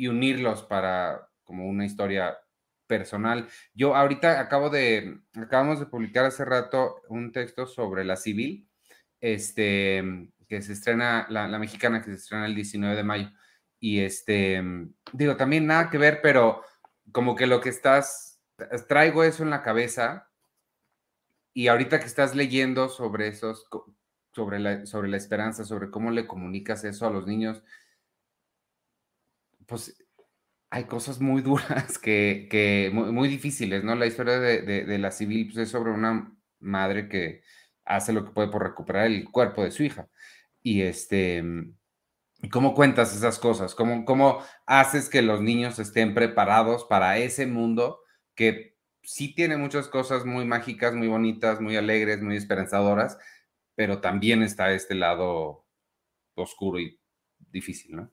[0.00, 2.38] y unirlos para como una historia
[2.86, 3.46] personal.
[3.74, 8.66] Yo ahorita acabo de, acabamos de publicar hace rato un texto sobre la civil,
[9.20, 10.02] este,
[10.48, 13.30] que se estrena, la, mexicana que se estrena el 19 de mayo.
[13.78, 14.62] Y este,
[15.12, 16.64] digo, también nada que ver, pero
[17.12, 18.40] como que lo que estás,
[18.88, 20.30] traigo eso en la cabeza
[21.52, 23.66] y ahorita que estás leyendo sobre esos,
[24.32, 27.62] sobre la, sobre la esperanza, sobre cómo le comunicas eso a los niños,
[29.70, 29.96] pues
[30.70, 33.94] hay cosas muy duras que, muy, difíciles, ¿no?
[33.94, 37.42] La historia de, la civil pues, es sobre una madre que
[37.84, 40.08] hace lo que puede por recuperar el cuerpo de su hija.
[40.62, 41.42] Y este,
[42.52, 43.74] ¿cómo cuentas esas cosas?
[43.74, 48.00] ¿Cómo, ¿Cómo haces que los niños estén preparados para ese mundo
[48.34, 53.18] que sí tiene muchas cosas muy mágicas, muy bonitas, muy alegres, muy esperanzadoras,
[53.74, 55.64] pero también está este lado
[56.34, 57.00] oscuro y
[57.50, 58.10] difícil, ¿no?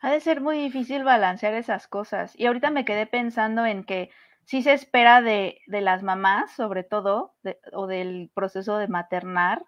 [0.00, 2.32] Ha de ser muy difícil balancear esas cosas.
[2.38, 4.10] Y ahorita me quedé pensando en que
[4.44, 7.34] sí se espera de, las mamás, sobre todo,
[7.72, 9.64] o del proceso de maternar,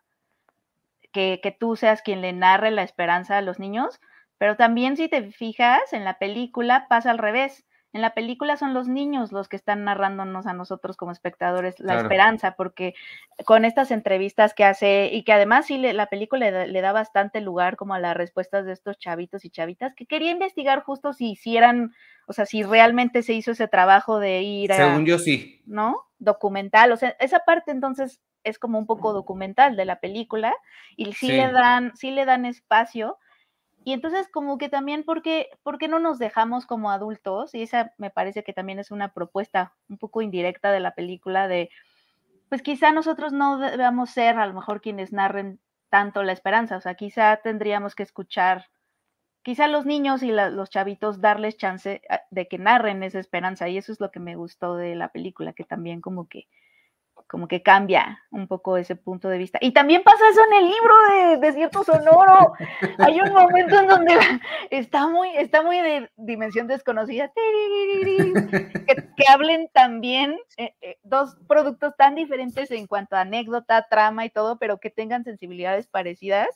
[1.12, 4.00] que, que, tú seas quien le narre la esperanza a los niños,
[4.38, 7.66] pero también si te fijas en la película pasa al revés.
[7.92, 12.00] En la película son los niños los que están narrándonos a nosotros como espectadores la
[12.00, 12.94] esperanza, porque
[13.44, 17.76] con estas entrevistas que hace y que además sí la película le, da bastante lugar
[17.76, 21.92] como a las respuestas de estos chavitos y chavitas que quería investigar justo si hicieran,
[22.26, 24.76] o sea, si realmente se hizo ese trabajo de ir a...
[24.76, 25.60] Según yo sí.
[25.66, 25.96] ¿No?
[26.18, 30.54] Documental, o sea, esa parte entonces es como un poco documental de la película
[30.96, 33.18] y sí, le dan, sí le dan espacio
[33.84, 35.48] y entonces como que también, ¿por qué,
[35.88, 37.54] no nos dejamos como adultos?
[37.54, 41.48] Y esa me parece que también es una propuesta un poco indirecta de la película
[41.48, 41.70] de,
[42.48, 46.80] pues quizá nosotros no debamos ser a lo mejor quienes narren tanto la esperanza, o
[46.80, 48.70] sea, quizá tendríamos que escuchar,
[49.42, 53.76] quizá los niños y los chavitos darles chance ah, de que narren esa esperanza, y
[53.76, 56.48] eso es lo que me gustó de la película, que también como que
[57.32, 59.58] como que cambia un poco ese punto de vista.
[59.62, 62.52] Y también pasa eso en el libro de Desierto Sonoro.
[62.98, 64.12] Hay un momento en donde
[64.70, 67.32] está muy, está muy de dimensión desconocida,
[68.86, 74.30] que, hablen también eh, eh, dos productos tan diferentes en cuanto a anécdota, trama y
[74.30, 76.48] todo, pero que tengan sensibilidades parecidas,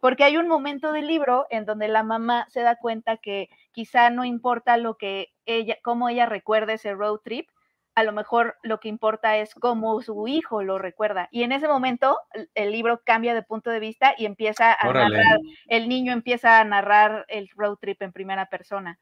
[0.00, 4.08] porque hay un momento del libro en donde la mamá se da cuenta que quizá
[4.08, 7.50] no importa lo que ella, cómo ella recuerda ese road trip,
[7.94, 11.28] a lo mejor lo que importa es cómo su hijo lo recuerda.
[11.30, 12.18] Y en ese momento
[12.54, 16.64] el libro cambia de punto de vista y empieza a narrar, el niño empieza a
[16.64, 18.98] narrar el road trip en primera persona.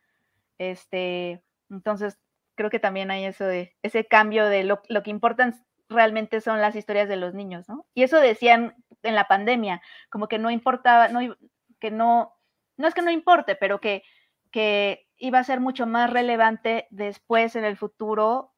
[0.58, 2.18] Este, entonces,
[2.56, 6.74] creo que también hay eso de ese cambio de lo, que importan realmente son las
[6.74, 7.86] historias de los niños, ¿no?
[7.94, 11.36] Y eso decían en la pandemia, como que no importaba, no,
[11.80, 12.34] que no,
[12.76, 14.02] no es que no importe, pero que,
[14.50, 18.52] que iba a ser mucho más relevante después en el futuro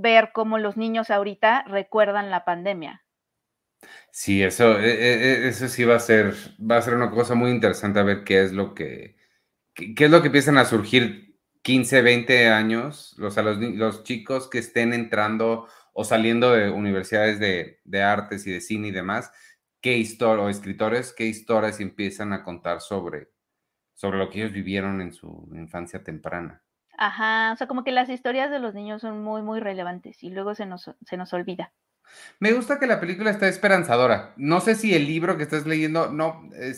[0.00, 3.04] ver cómo los niños ahorita recuerdan la pandemia.
[4.10, 7.34] Sí, eso, e, e, e, eso sí va a ser, va a ser una cosa
[7.34, 9.16] muy interesante a ver qué es lo que,
[9.74, 14.58] qué, es lo que empiezan a surgir 15, 20 años, los, los, los chicos que
[14.58, 19.32] estén entrando o saliendo de universidades de, de artes y de cine y demás,
[19.80, 23.30] qué historia, o escritores, qué historias empiezan a contar sobre,
[23.94, 26.62] sobre lo que ellos vivieron en su infancia temprana.
[26.98, 30.30] Ajá, o sea, como que las historias de los niños son muy, muy relevantes y
[30.30, 31.72] luego se nos, se nos olvida.
[32.40, 34.34] Me gusta que la película está esperanzadora.
[34.36, 36.74] No sé si el libro que estás leyendo, no, eh,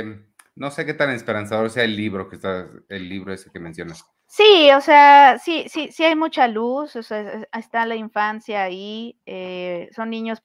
[0.00, 3.60] em, no sé qué tan esperanzador sea el libro que está, el libro ese que
[3.60, 4.06] mencionas.
[4.26, 9.18] Sí, o sea, sí, sí, sí hay mucha luz, o sea, está la infancia ahí,
[9.26, 10.42] eh, son niños,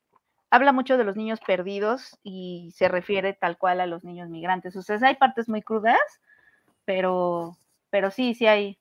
[0.49, 4.75] habla mucho de los niños perdidos y se refiere tal cual a los niños migrantes.
[4.75, 5.99] O sea, hay partes muy crudas,
[6.83, 7.57] pero,
[7.89, 8.77] pero sí, sí hay,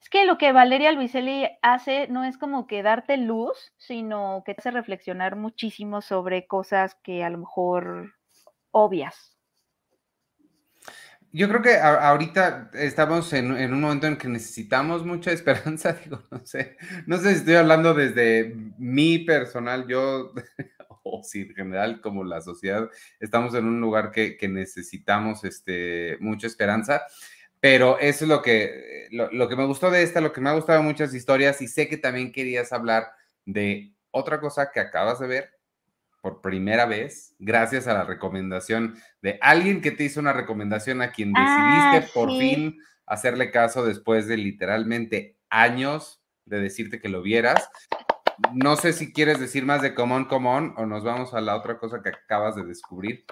[0.00, 4.54] Es que lo que Valeria Luiselli hace no es como que darte luz, sino que
[4.54, 8.14] te hace reflexionar muchísimo sobre cosas que a lo mejor
[8.70, 9.36] obvias.
[11.34, 16.44] Yo creo que ahorita estamos en, un momento en que necesitamos mucha esperanza, digo, no
[16.44, 20.32] sé, no sé si estoy hablando desde mi personal, yo,
[21.04, 26.18] o si en general como la sociedad, estamos en un lugar que, que necesitamos este,
[26.20, 27.02] mucha esperanza.
[27.62, 30.54] Pero eso es lo que, lo, que me gustó de esta, lo que me ha
[30.54, 33.12] gustado muchas historias y sé que también querías hablar
[33.44, 35.50] de otra cosa que acabas de ver
[36.20, 41.12] por primera vez, gracias a la recomendación de alguien que te hizo una recomendación a
[41.12, 47.22] quien ah, decidiste por fin hacerle caso después de literalmente años de decirte que lo
[47.22, 47.70] vieras.
[48.52, 51.40] No sé si quieres decir más de Come On, Come On o nos vamos a
[51.40, 53.24] la otra cosa que acabas de descubrir.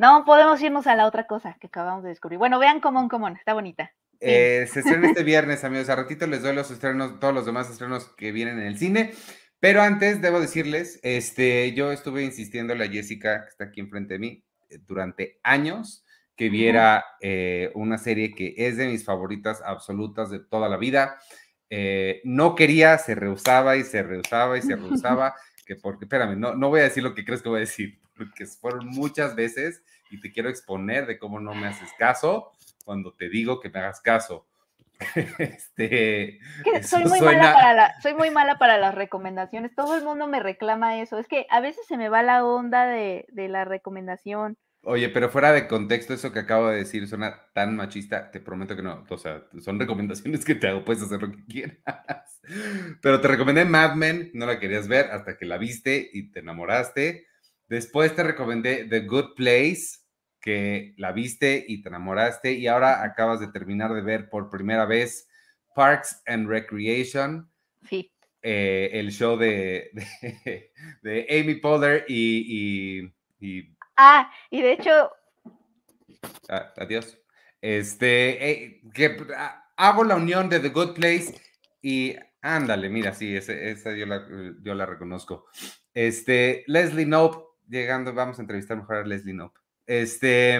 [0.00, 2.38] No, podemos irnos a la otra cosa que acabamos de descubrir.
[2.38, 3.92] Bueno, vean Común Común, está bonita.
[4.18, 5.90] Eh, se estrena este viernes, amigos.
[5.90, 9.12] A ratito les doy los estrenos, todos los demás estrenos que vienen en el cine.
[9.58, 14.14] Pero antes, debo decirles, este, yo estuve insistiendo a la Jessica, que está aquí enfrente
[14.14, 16.02] de mí, eh, durante años,
[16.34, 21.18] que viera eh, una serie que es de mis favoritas absolutas de toda la vida.
[22.24, 25.34] no quería, se rehusaba y se rehusaba y se rehusaba,
[25.66, 28.00] que porque, espérame, no, no voy a decir lo que crees que voy a decir,
[28.20, 32.52] porque fueron muchas veces y te quiero exponer de cómo no me haces caso
[32.84, 34.46] cuando te digo que me hagas caso.
[35.38, 36.40] Este,
[36.82, 39.74] soy, muy mala para soy muy mala para las recomendaciones.
[39.74, 41.18] Todo el mundo me reclama eso.
[41.18, 44.58] Es que a veces se me va la onda de, de la recomendación.
[44.82, 48.76] Oye, pero fuera de contexto, eso que acabo de decir suena tan machista, te prometo
[48.76, 49.04] que no.
[49.08, 52.40] O sea, son recomendaciones que te hago, puedes hacer lo que quieras.
[53.00, 56.40] Pero te recomendé Mad Men, no la querías ver hasta que la viste y te
[56.40, 57.26] enamoraste.
[57.70, 60.00] Después te recomendé The Good Place,
[60.40, 64.86] que la viste y te enamoraste y ahora acabas de terminar de ver por primera
[64.86, 65.28] vez
[65.76, 67.48] Parks and Recreation.
[67.88, 68.12] Sí.
[68.42, 69.92] Eh, el show de,
[71.02, 73.08] de, Amy Poehler y,
[73.96, 75.12] Ah, y de hecho...
[76.48, 77.20] Ah, adiós.
[77.60, 81.40] Este, eh, que ah, hago la unión de The Good Place
[81.80, 84.26] y ándale, mira, sí, esa, yo, la,
[84.60, 85.46] yo la reconozco.
[85.94, 89.58] Este, Leslie Knope llegando, vamos a entrevistar mejor a Leslie Knope.
[89.86, 90.56] Este,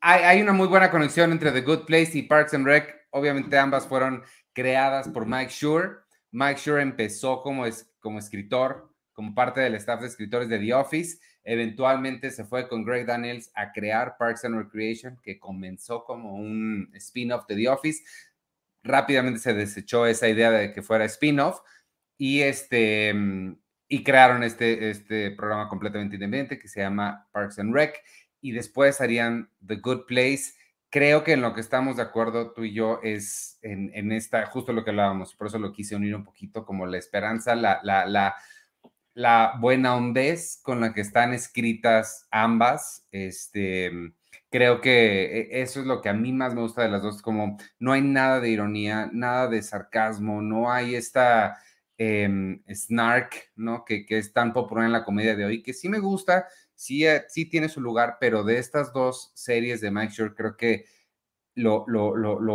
[0.00, 3.06] hay, hay, una muy buena conexión entre The Good Place y Parks and Rec.
[3.10, 5.98] Obviamente ambas fueron creadas por Mike Shure.
[6.32, 10.74] Mike Shure empezó como, es, como escritor, como parte del staff de escritores de The
[10.74, 11.18] Office.
[11.44, 16.90] Eventualmente se fue con Greg Daniels a crear Parks and Recreation, que comenzó como un
[16.94, 18.02] spin-off de The Office.
[18.82, 21.60] Rápidamente se desechó esa idea de que fuera spin-off
[22.16, 23.12] y este
[23.92, 28.02] y crearon este, este programa completamente independiente que se llama Parks and Rec
[28.40, 30.54] y después harían The Good Place
[30.92, 34.74] creo que en lo que estamos de acuerdo tú y yo es en, esta, justo
[34.74, 38.04] lo que hablábamos, por eso lo quise unir un poquito, como la esperanza, la, la,
[38.04, 38.34] la,
[39.14, 43.06] la buena hondez con la que están escritas ambas.
[43.10, 43.90] Este,
[44.50, 47.22] creo que e, eso es lo que a mí más me gusta de las dos,
[47.22, 51.58] como no hay nada de ironía, nada de sarcasmo, no hay esta
[52.02, 53.84] em, snark, ¿no?
[53.84, 57.24] Que, es tan popular en la comedia de hoy, que sí me gusta, sí, eh,
[57.28, 60.84] sí tiene su lugar, pero de estas dos series de Mike Shore, creo que
[61.54, 61.84] lo,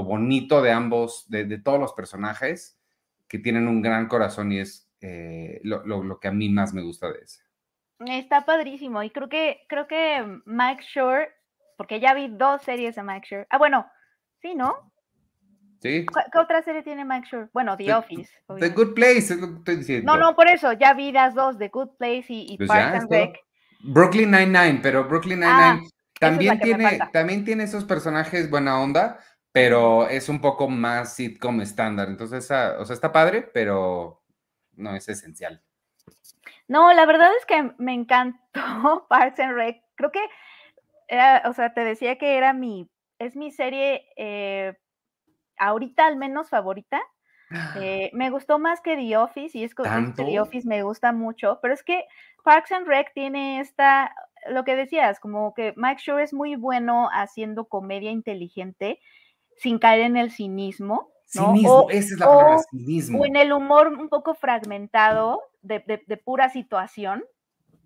[0.04, 2.80] bonito de ambos, de, todos los personajes,
[3.28, 7.12] que tienen un gran corazón y es eh, lo, que a mí más me gusta
[7.12, 7.42] de ese.
[8.00, 11.30] Está padrísimo y creo que, creo que Mike Shore,
[11.78, 13.48] porque ya vi dos series de Mike Shore.
[13.50, 13.90] Ah, bueno,
[14.42, 14.92] sí, ¿no?
[15.80, 16.06] Sí.
[16.32, 17.50] ¿Qué otra serie tiene Mike Shore?
[17.54, 18.32] Bueno, The, Office.
[18.60, 20.12] The Good Place, es lo que estoy diciendo.
[20.12, 23.02] No, no, por eso, ya vi las dos, The Good Place y, y pues Parks
[23.02, 23.40] and Rec.
[23.82, 29.20] Brooklyn Nine-Nine, pero Brooklyn ah, Nine-Nine también tiene, también tiene esos personajes buena onda,
[29.52, 32.08] pero es un poco más sitcom estándar.
[32.10, 34.24] Entonces, o sea, está padre, pero
[34.76, 35.62] no es esencial.
[36.68, 39.82] No, la verdad es que me encantó Parks and Rec.
[39.96, 40.22] Creo que,
[41.46, 44.78] o sea, te decía que era mi, es mi serie eh,
[45.58, 47.02] ahorita al menos favorita.
[47.80, 49.84] Eh, me gustó más que The Office y es que
[50.16, 52.04] The Office me gusta mucho, pero es que
[52.44, 54.14] Parks and Rec tiene esta,
[54.50, 59.00] lo que decías, como que Mike Shore es muy bueno haciendo comedia inteligente
[59.58, 61.12] sin caer en el cinismo.
[61.26, 63.20] Cinismo, o, esa es la palabra, cinismo.
[63.20, 65.82] O en el humor un poco fragmentado de,
[66.24, 67.24] pura situación,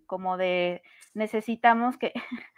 [0.05, 2.13] como de necesitamos que.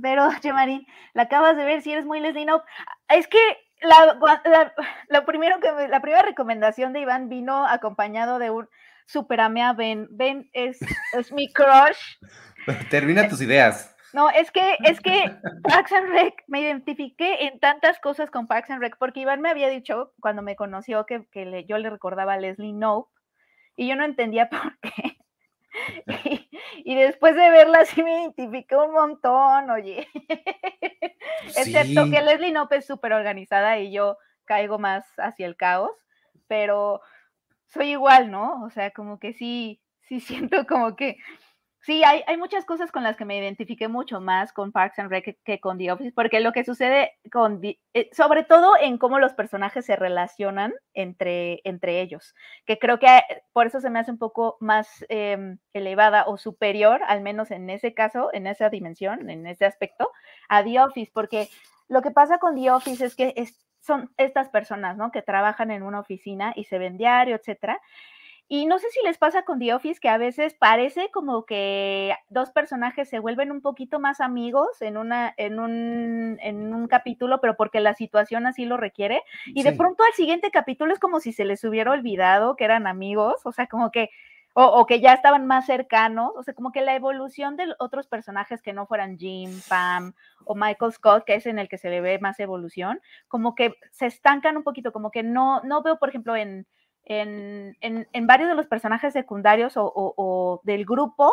[0.00, 2.62] Pero, Marín, la acabas de ver si eres muy Leslie no.
[3.08, 3.38] Es que
[3.82, 8.68] la, primero que la primera recomendación de Iván vino acompañado de un
[9.06, 10.08] super amea Ben.
[10.10, 10.78] Ben es,
[11.12, 12.18] es mi crush.
[12.90, 13.96] Termina tus ideas.
[14.12, 18.70] No, es que, es que Parks and Rec, me identifiqué en tantas cosas con Parks
[18.70, 21.26] and Rec, porque Iván me había dicho cuando me conoció que,
[21.68, 23.10] yo le recordaba a Leslie Knope,
[23.76, 25.18] y yo no entendía por qué.
[26.84, 30.06] Y, después de verla sí me identifiqué un montón, oye.
[31.56, 35.90] Excepto que Leslie Knope es súper organizada y yo caigo más hacia el caos,
[36.46, 37.00] pero
[37.66, 38.62] soy igual, ¿no?
[38.64, 41.18] O sea, como que sí, sí siento como que
[41.86, 45.08] Sí, hay, hay, muchas cosas con las que me identifiqué mucho más con Parks and
[45.08, 49.20] Rec que, con The Office, porque lo que sucede con, eh, sobre todo en cómo
[49.20, 54.00] los personajes se relacionan entre, entre ellos, que creo que eh, por eso se me
[54.00, 58.68] hace un poco más em, elevada o superior, al menos en ese caso, en esa
[58.68, 60.10] dimensión, en ese aspecto,
[60.48, 61.48] a The Office, porque
[61.86, 63.32] lo que pasa con The Office es que
[63.80, 65.12] son estas personas, ¿no?
[65.12, 67.80] Que trabajan en una oficina y se ven diario, etcétera
[68.48, 72.14] y no sé si les pasa con The Office que a veces parece como que
[72.28, 77.40] dos personajes se vuelven un poquito más amigos en, una, en, un, en un capítulo,
[77.40, 79.22] pero porque la situación así lo requiere.
[79.46, 82.86] Y de pronto al siguiente capítulo es como si se les hubiera olvidado que eran
[82.86, 84.10] amigos, o sea, como que,
[84.54, 88.06] o, o que ya estaban más cercanos, o sea, como que la evolución de otros
[88.06, 91.90] personajes que no fueran Jim, Pam o Michael Scott, que es en el que se
[91.90, 95.98] le ve más evolución, como que se estancan un poquito, como que no, no veo,
[95.98, 96.64] por ejemplo, en
[97.06, 101.32] en, en, varios de los personajes secundarios o, del grupo,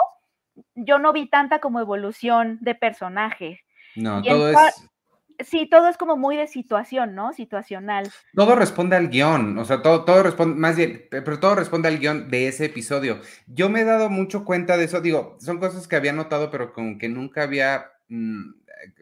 [0.75, 3.61] yo no vi tanta como evolución de personaje.
[3.95, 4.89] No, todo es...
[5.39, 7.33] Sí, todo es como muy de situación, ¿no?
[7.33, 8.11] Situacional.
[8.35, 11.97] Todo responde al guion, o sea, todo, todo responde, más bien, pero todo responde al
[11.97, 13.19] guion de ese episodio.
[13.47, 16.71] Yo me he dado mucho cuenta de eso, digo, son cosas que había notado, pero
[16.71, 18.51] como que nunca había, mm,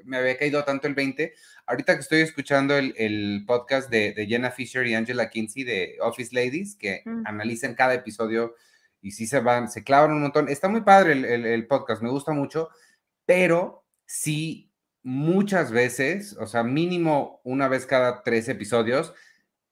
[0.04, 1.34] me había caído tanto el 20,
[1.66, 6.76] ahorita que estoy escuchando el, podcast de, Jenna Fisher y Angela Kinsey de Office Ladies,
[6.76, 7.24] que mm.
[7.26, 8.56] analizan cada episodio
[9.02, 10.48] y sí se van, se clavan un montón.
[10.48, 12.70] Está muy padre el, podcast, me gusta mucho,
[13.26, 14.72] pero sí
[15.04, 19.14] muchas veces, o sea, mínimo una vez cada tres episodios,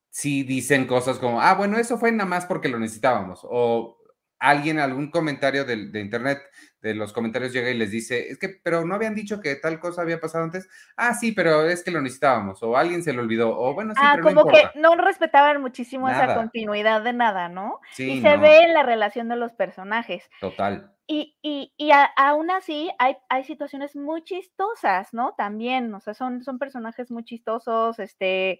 [0.10, 3.99] sí dicen cosas como, ah, bueno, eso fue nada más porque lo necesitábamos, o
[4.40, 6.40] alguien, algún comentario de internet
[6.82, 9.80] de los comentarios llega y les dice, es que, pero no habían dicho que tal
[9.80, 10.70] cosa había pasado antes.
[10.96, 14.02] Ah, sí, pero es que lo necesitábamos, o alguien se lo olvidó, o bueno, sí,
[14.04, 17.80] ah, pero como que no respetaban muchísimo esa continuidad de nada, ¿no?
[17.92, 20.30] Sí, y se ve en la relación de los personajes.
[20.40, 20.94] Total.
[21.06, 25.34] Y, y, y aún así hay, hay situaciones muy chistosas, ¿no?
[25.38, 28.60] También, o sea, son, son personajes muy chistosos, este,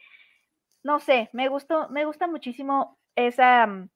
[0.84, 3.90] no sé, me gustó, me gusta muchísimo esa mm,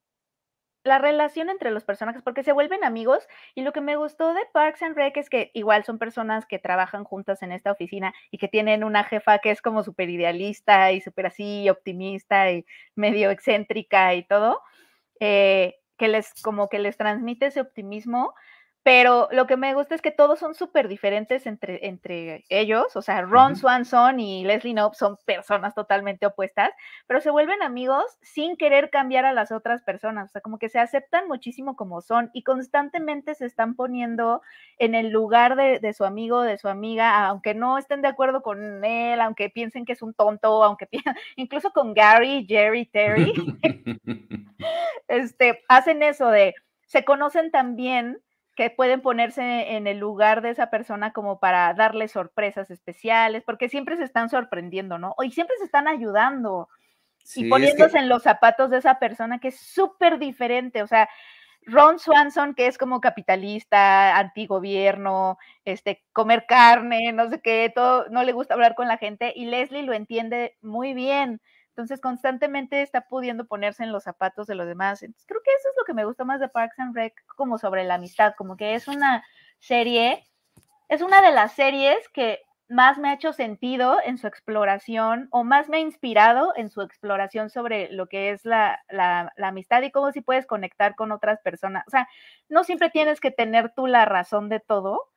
[0.84, 3.27] la relación entre los personajes, porque se vuelven amigos.
[3.55, 6.59] Y lo que me gustó de Parks and Rec es que igual son personas que
[6.59, 10.91] trabajan juntas en esta oficina y que tienen una jefa que es como súper idealista
[10.91, 12.65] y súper así optimista y
[12.95, 14.61] medio excéntrica y todo,
[15.19, 18.34] eh, que les como que les transmite ese optimismo,
[18.84, 23.01] pero lo que me gusta es que todos son súper diferentes entre, entre ellos, o
[23.01, 26.71] sea, Ron Swanson y Leslie Knope son personas totalmente opuestas,
[27.07, 30.69] pero se vuelven amigos sin querer cambiar a las otras personas, o sea, como que
[30.69, 34.41] se aceptan muchísimo como son y constantemente se están poniendo
[34.77, 38.43] en el lugar de, de su amigo, de su amiga, aunque no estén de acuerdo
[38.43, 40.88] con él, aunque piensen que es un tonto, aunque
[41.38, 43.34] incluso con Gary, Jerry, Terry,
[45.07, 46.53] este, hacen eso de,
[46.86, 48.21] se conocen también
[48.55, 53.69] que pueden ponerse en el lugar de esa persona como para darle sorpresas especiales, porque
[53.69, 55.15] siempre se están sorprendiendo, ¿no?
[55.23, 56.69] Y siempre se están ayudando
[57.35, 61.09] y poniéndose en los zapatos de esa persona que es súper diferente, o sea,
[61.65, 68.23] Ron Swanson, que es como capitalista, antigobierno, este, comer carne, no sé qué, todo, no
[68.23, 71.41] le gusta hablar con la gente, y Leslie lo entiende muy bien.
[71.74, 75.01] Entonces, constantemente está pudiendo ponerse en los zapatos de los demás.
[75.01, 77.57] Entonces, creo que eso es lo que me gusta más de Parks and Rec, como
[77.57, 79.24] sobre la amistad, como que es una
[79.57, 80.24] serie,
[80.88, 85.43] es una de las series que más me ha hecho sentido en su exploración o
[85.43, 89.82] más me ha inspirado en su exploración sobre lo que es la, la, la, amistad
[89.82, 91.84] y cómo si puedes conectar con otras personas.
[91.88, 92.07] O sea,
[92.49, 95.09] no siempre tienes que tener tú la razón de todo,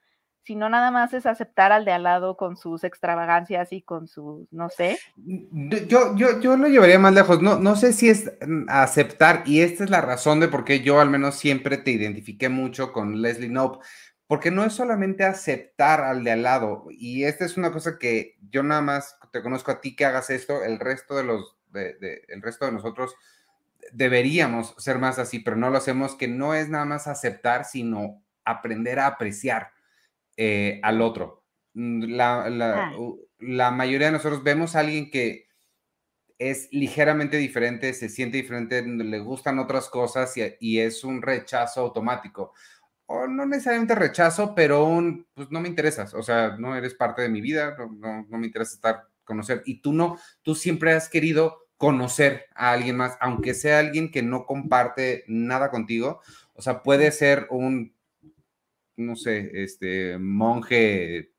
[0.47, 4.47] sino nada más es aceptar al de al lado con sus extravagancias y con sus,
[4.53, 4.97] no sé.
[5.17, 9.63] Yo, yo, yo lo llevaría más lejos, no, no sé si es mm, aceptar, y
[9.63, 13.21] esta es la razón de por qué yo al menos siempre te identifiqué mucho con
[13.23, 13.85] Leslie Knope,
[14.29, 18.37] porque no es solamente aceptar al de al lado, y esta es una cosa que
[18.49, 22.23] yo nada más te conozco a ti que hagas esto, el resto de los, de,
[22.29, 23.17] el resto de nosotros
[23.93, 28.23] deberíamos ser más así, pero no lo hacemos, que no es nada más aceptar, sino
[28.45, 29.75] aprender a apreciar
[30.37, 31.45] eh, al otro.
[31.74, 32.51] Mm, la,
[33.39, 35.47] la, mayoría de nosotros vemos a alguien que
[36.39, 42.53] es ligeramente diferente, se siente diferente, le gustan otras cosas y, es un rechazo automático.
[43.07, 47.22] O no necesariamente rechazo, pero un, pues no me interesas, o sea, no eres parte
[47.22, 49.62] de mi vida, no, no me interesa estar, conocer.
[49.64, 54.22] Y tú no, tú siempre has querido conocer a alguien más, aunque sea alguien que
[54.22, 56.20] no comparte nada contigo.
[56.55, 57.96] O sea, puede ser un
[58.97, 61.33] no sé, este monje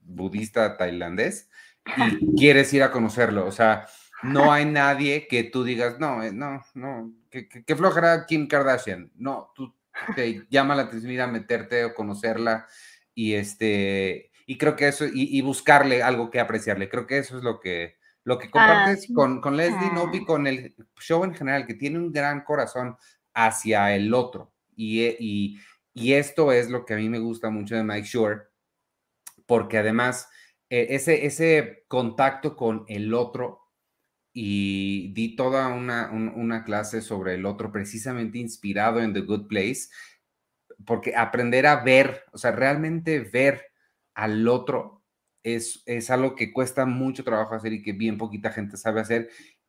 [0.00, 1.48] budista tailandés
[1.96, 3.46] y quieres ir a conocerlo.
[3.46, 3.86] O sea,
[4.22, 9.10] no hay nadie que tú digas, no, eh, no, no, que, que, flojera Kim Kardashian.
[9.16, 9.74] No, tú
[10.14, 12.66] te llama la atención ir a meterte o conocerla
[13.14, 16.88] y este, y creo que eso, y, buscarle algo que apreciarle.
[16.88, 20.10] Creo que eso es lo que, lo que compartes ah, con, con Leslie ah.
[20.12, 22.96] y con el show en general, que tiene un gran corazón
[23.34, 24.52] hacia el otro.
[24.74, 25.58] Y, y,
[25.94, 28.40] y esto es lo que a mí me gusta mucho de Mike Shore,
[29.46, 30.28] porque además
[30.70, 33.60] eh, ese, ese contacto con el otro
[34.32, 39.88] y di toda una, una, clase sobre el otro precisamente inspirado en The Good Place,
[40.86, 43.66] porque aprender a ver, o sea, realmente ver
[44.14, 45.02] al otro
[45.42, 49.28] es, es algo que cuesta mucho trabajo hacer y que bien poquita gente sabe hacer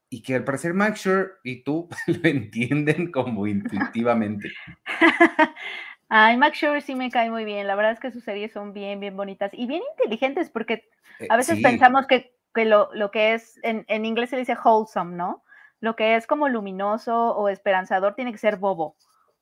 [0.10, 4.54] y que al parecer Mike Shore y tú lo entienden como intuitivamente.
[6.16, 7.66] Ay, Max Shure sí me cae muy bien.
[7.66, 10.88] La verdad es que sus series son bien, bien bonitas y bien inteligentes porque
[11.20, 12.36] eh, a veces pensamos que,
[12.66, 15.44] lo, que es, en, inglés se dice wholesome, ¿no?
[15.80, 18.96] Lo que es como luminoso o esperanzador tiene que ser bobo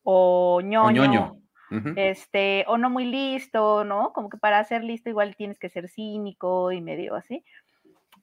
[0.04, 1.36] o ñoño.
[1.98, 4.14] Este, o no muy listo, ¿no?
[4.14, 7.44] Como que para ser listo igual tienes que ser cínico y medio así.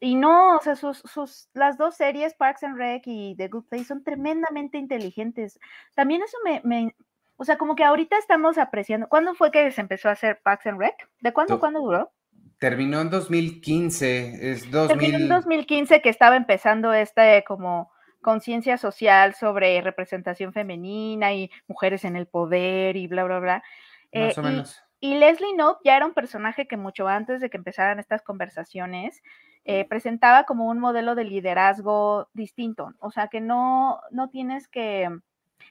[0.00, 3.64] Y no, o sea, sus, sus, las dos series, Parks and Rec y The Good
[3.64, 5.58] Place, son tremendamente inteligentes.
[5.94, 6.94] También eso me,
[7.38, 9.08] o sea, como que ahorita estamos apreciando.
[9.08, 11.08] ¿Cuándo fue que se empezó a hacer Parks and Rec?
[11.20, 12.10] ¿De cuándo, cuándo duró?
[12.58, 14.50] Terminó en 2015.
[14.50, 21.48] Es Terminó en 2015 que estaba empezando este como conciencia social sobre representación femenina y
[21.68, 23.62] mujeres en el poder y bla, bla, bla.
[24.12, 24.82] Más eh, o menos.
[24.98, 29.22] Y, Leslie Knope ya era un personaje que mucho antes de que empezaran estas conversaciones
[29.64, 32.94] eh, presentaba como un modelo de liderazgo distinto.
[32.98, 35.08] O sea, que no, no tienes que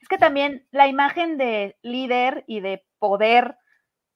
[0.02, 3.58] es que también la imagen de líder y de poder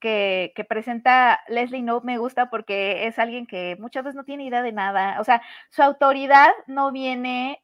[0.01, 4.63] que, presenta Leslie Knope me gusta porque es alguien que muchas veces no tiene idea
[4.63, 5.19] de nada.
[5.21, 7.63] O sea, su autoridad no viene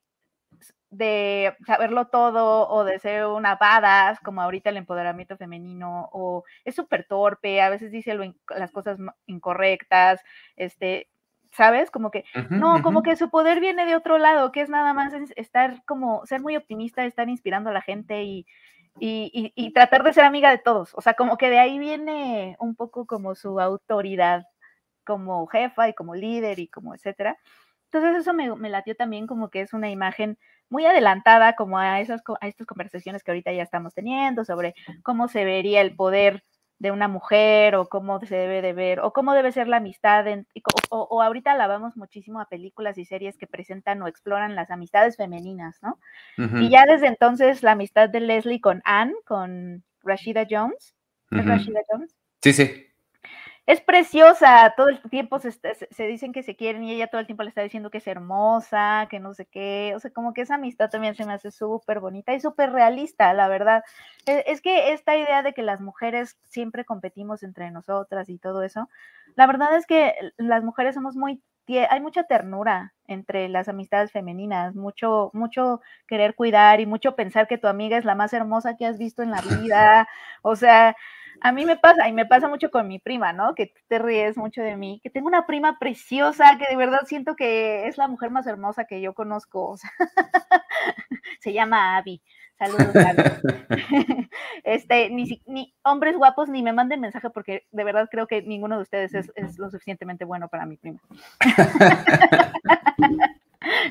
[0.89, 6.75] de saberlo todo o de ser una badass, como ahorita el empoderamiento femenino, o es
[6.75, 8.17] súper torpe, a veces dice
[8.55, 10.21] las cosas incorrectas,
[10.55, 11.09] este,
[11.51, 11.91] ¿sabes?
[11.91, 15.13] Como que, no, como que su poder viene de otro lado, que es nada más
[15.35, 18.45] estar como, ser muy optimista, estar inspirando a la gente y,
[18.99, 20.93] y, y, tratar de ser amiga de todos.
[20.95, 24.45] O sea, como que de ahí viene un poco como su autoridad
[25.05, 27.37] como jefa y como líder y como etcétera.
[27.85, 30.37] Entonces eso me, me latió también como que es una imagen
[30.69, 35.27] muy adelantada como a, esas, a estas conversaciones que ahorita ya estamos teniendo sobre cómo
[35.29, 36.43] se vería el poder
[36.79, 40.25] de una mujer o cómo se debe de ver o cómo debe ser la amistad.
[40.89, 45.17] o, ahorita la vamos muchísimo a películas y series que presentan o exploran las amistades
[45.17, 45.99] femeninas, ¿no?
[46.37, 50.95] Y ya desde entonces la amistad de Leslie con Anne, con Rashida Jones.
[51.31, 52.15] ¿Es Rashida Jones?
[52.41, 52.86] Sí, sí
[53.67, 57.43] es preciosa, todo el tiempo se, dicen que se quieren y ella todo el tiempo
[57.43, 60.55] le está diciendo que es hermosa, que no sé qué, o sea, como que esa
[60.55, 63.83] amistad también se me hace súper bonita y súper realista, la verdad.
[64.25, 68.63] E, es, que esta idea de que las mujeres siempre competimos entre nosotras y todo
[68.63, 68.87] eso,
[69.35, 71.43] la verdad es que las mujeres somos muy,
[71.89, 77.57] hay mucha ternura entre las amistades femeninas, mucho, mucho querer cuidar y mucho pensar que
[77.57, 80.07] tu amiga es la más hermosa que has visto en la vida,
[80.41, 80.95] o sea
[81.41, 83.55] a mí me pasa, y me pasa mucho con mi prima, ¿no?
[83.55, 87.35] Que te ríes mucho de mí, que tengo una prima preciosa, que de verdad siento
[87.35, 89.75] que es la mujer más hermosa que yo conozco.
[91.41, 92.21] Se llama Abby.
[92.57, 93.21] Saludos, Abby.
[94.63, 98.77] este, ni, ni, hombres guapos ni me manden mensaje porque de verdad creo que ninguno
[98.77, 100.99] de ustedes es, es lo suficientemente bueno para mi prima.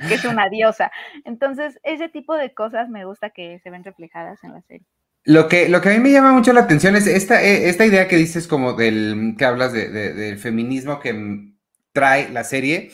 [0.09, 0.91] que es una diosa.
[1.25, 4.87] Entonces, ese tipo de cosas me gusta que se ven reflejadas en la serie.
[5.27, 7.85] Lo que, lo que a mí me llama mucho la atención es esta, e, esta
[7.85, 11.53] idea que dices como del, que hablas de, del feminismo que
[11.93, 12.93] trae la serie.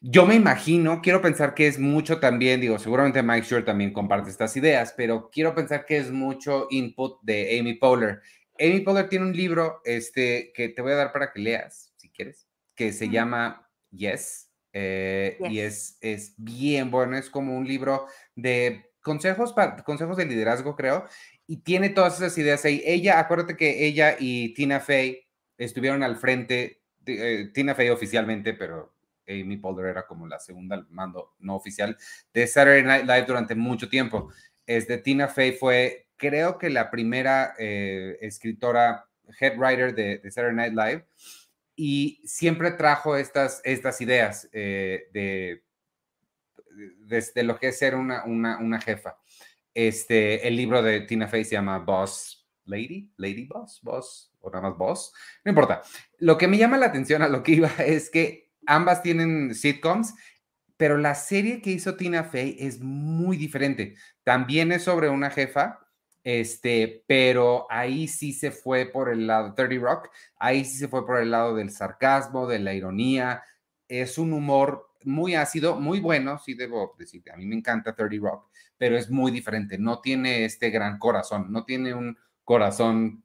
[0.00, 4.30] Yo me imagino, quiero pensar que es mucho también, digo, seguramente Mike Shore también comparte
[4.30, 8.20] estas ideas, pero quiero pensar que es mucho input de Amy Poehler.
[8.60, 12.10] Amy Poehler tiene un libro este, que te voy a dar para que leas, si
[12.10, 12.46] quieres,
[12.76, 18.84] que se llama Yes, eh, y es, es bien bueno, es como un libro de
[19.02, 21.06] consejos, consejos de liderazgo, creo,
[21.50, 22.80] y tiene todas esas ideas ahí.
[22.86, 25.26] Ella, acuérdate que ella y Tina Fey
[25.58, 28.94] estuvieron al frente, eh, Tina Fey oficialmente, pero
[29.26, 31.98] Amy Poehler era como la segunda mando no oficial
[32.32, 34.32] de Saturday Night Live durante mucho tiempo.
[34.64, 39.08] Este, Tina Fey fue, creo que la primera eh, escritora,
[39.40, 41.06] head writer de, Saturday Night Live,
[41.74, 45.64] y siempre trajo estas, estas ideas eh, de,
[47.34, 49.18] de, lo que es ser una, una, una jefa.
[49.74, 54.68] Este, el libro de Tina Fey se llama Boss Lady, Lady Boss, Boss, o nada
[54.68, 55.12] más Boss,
[55.44, 55.82] no importa.
[56.18, 60.14] Lo que me llama la atención a lo que iba es que ambas tienen sitcoms,
[60.76, 63.96] pero la serie que hizo Tina Fey es muy diferente.
[64.24, 65.78] También es sobre una jefa,
[66.22, 71.06] este, pero ahí sí se fue por el lado, 30 Rock, ahí sí se fue
[71.06, 73.42] por el lado del sarcasmo, de la ironía,
[73.88, 78.16] es un humor muy ácido, muy bueno, sí debo decir, a mí me encanta 30
[78.20, 78.50] Rock,
[78.80, 83.22] pero es muy diferente, no tiene este gran corazón, no tiene un corazón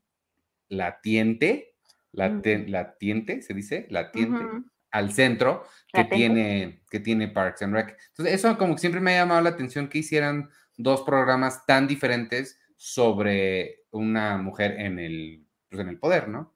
[0.68, 1.78] latiente,
[2.12, 4.44] latiente, se dice, latiente,
[4.92, 7.98] al centro que tiene, que tiene Parks and Rec.
[8.10, 11.88] Entonces, eso como que siempre me ha llamado la atención que hicieran dos programas tan
[11.88, 16.54] diferentes sobre una mujer en el, pues, en el poder, ¿no?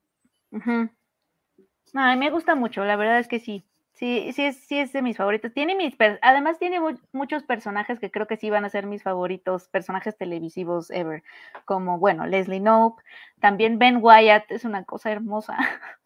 [1.94, 3.66] A mí me gusta mucho, la verdad es que sí.
[4.00, 5.54] Sí, sí es, sí es de mis favoritos.
[5.54, 6.80] Tiene mis, además tiene
[7.12, 11.22] muchos personajes que creo que sí van a ser mis favoritos, personajes televisivos ever,
[11.66, 13.04] como, bueno, Leslie Knope,
[13.42, 15.58] también Ben Wyatt es una cosa hermosa.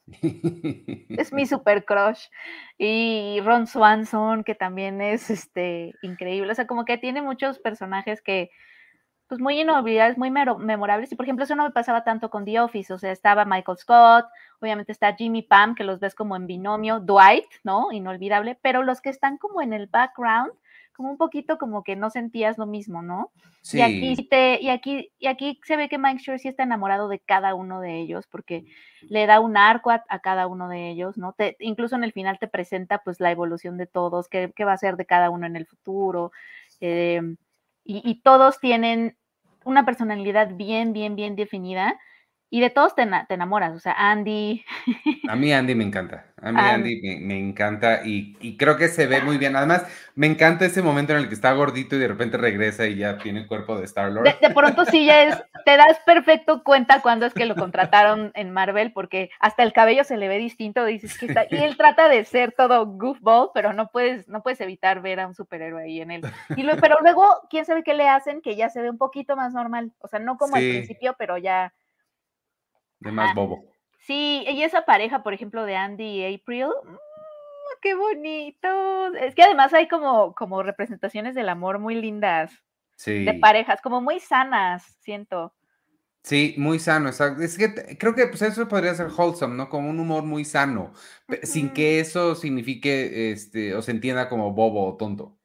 [1.10, 2.30] es mi super crush.
[2.80, 6.52] Y Ron Swanson, que también es este increíble.
[6.52, 8.50] O sea, como que tiene muchos personajes que,
[9.28, 11.12] pues muy inolvidables, muy memorables.
[11.12, 13.78] Y por ejemplo, eso no me pasaba tanto con The Office, o sea, estaba Michael
[13.78, 14.26] Scott,
[14.64, 17.92] obviamente está Jimmy Pam, que los ves como en binomio, Dwight, ¿no?
[17.92, 20.54] Inolvidable, pero los que están como en el background,
[20.94, 23.32] como un poquito como que no sentías lo mismo, ¿no?
[23.62, 23.80] Sí.
[23.80, 27.10] Y aquí, te, y aquí, y aquí se ve que Mike Shure sí está enamorado
[27.10, 28.66] de cada uno de ellos, porque
[29.02, 31.34] le da un arco a, cada uno de ellos, ¿no?
[31.34, 34.74] Te, incluso en el final te presenta pues la evolución de todos, qué, qué va
[34.74, 36.32] a ser de cada uno en el futuro.
[36.80, 37.22] Eh,
[37.86, 39.18] y, todos tienen
[39.66, 42.00] una personalidad bien, bien, bien definida
[42.54, 44.64] y de todos te, enamoras, o sea, Andy.
[45.28, 49.24] A mí Andy me encanta, a mí Andy me, encanta y, creo que se ve
[49.24, 49.56] muy bien.
[49.56, 52.98] Además, me encanta ese momento en el que está gordito y de repente regresa y
[52.98, 54.40] ya tiene el cuerpo de Star-Lord.
[54.40, 58.52] De, pronto sí ya es, te das perfecto cuenta cuando es que lo contrataron en
[58.52, 62.08] Marvel porque hasta el cabello se le ve distinto, dices que está, y él trata
[62.08, 66.02] de ser todo goofball, pero no puedes, no puedes evitar ver a un superhéroe ahí
[66.02, 66.22] en él.
[66.56, 69.54] Y pero luego, quién sabe qué le hacen que ya se ve un poquito más
[69.54, 71.74] normal, o sea, no como al principio, pero ya
[73.04, 73.66] de más bobo.
[74.00, 76.96] Sí, y esa pareja, por ejemplo, de Andy y April, mm,
[77.82, 79.16] qué bonito.
[79.16, 82.52] Es que además hay como, como representaciones del amor muy lindas.
[82.96, 83.24] Sí.
[83.26, 85.54] De parejas, como muy sanas, siento.
[86.24, 89.68] Sí, muy sano, Es que creo que pues, eso podría ser wholesome, ¿no?
[89.68, 90.94] Como un humor muy sano,
[91.44, 95.38] sin que eso signifique, este, o se entienda como bobo o tonto.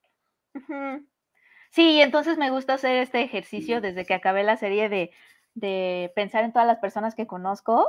[1.70, 5.10] Sí, entonces me gusta hacer este ejercicio desde que acabé la serie de
[5.58, 7.88] de pensar en todas las personas que conozco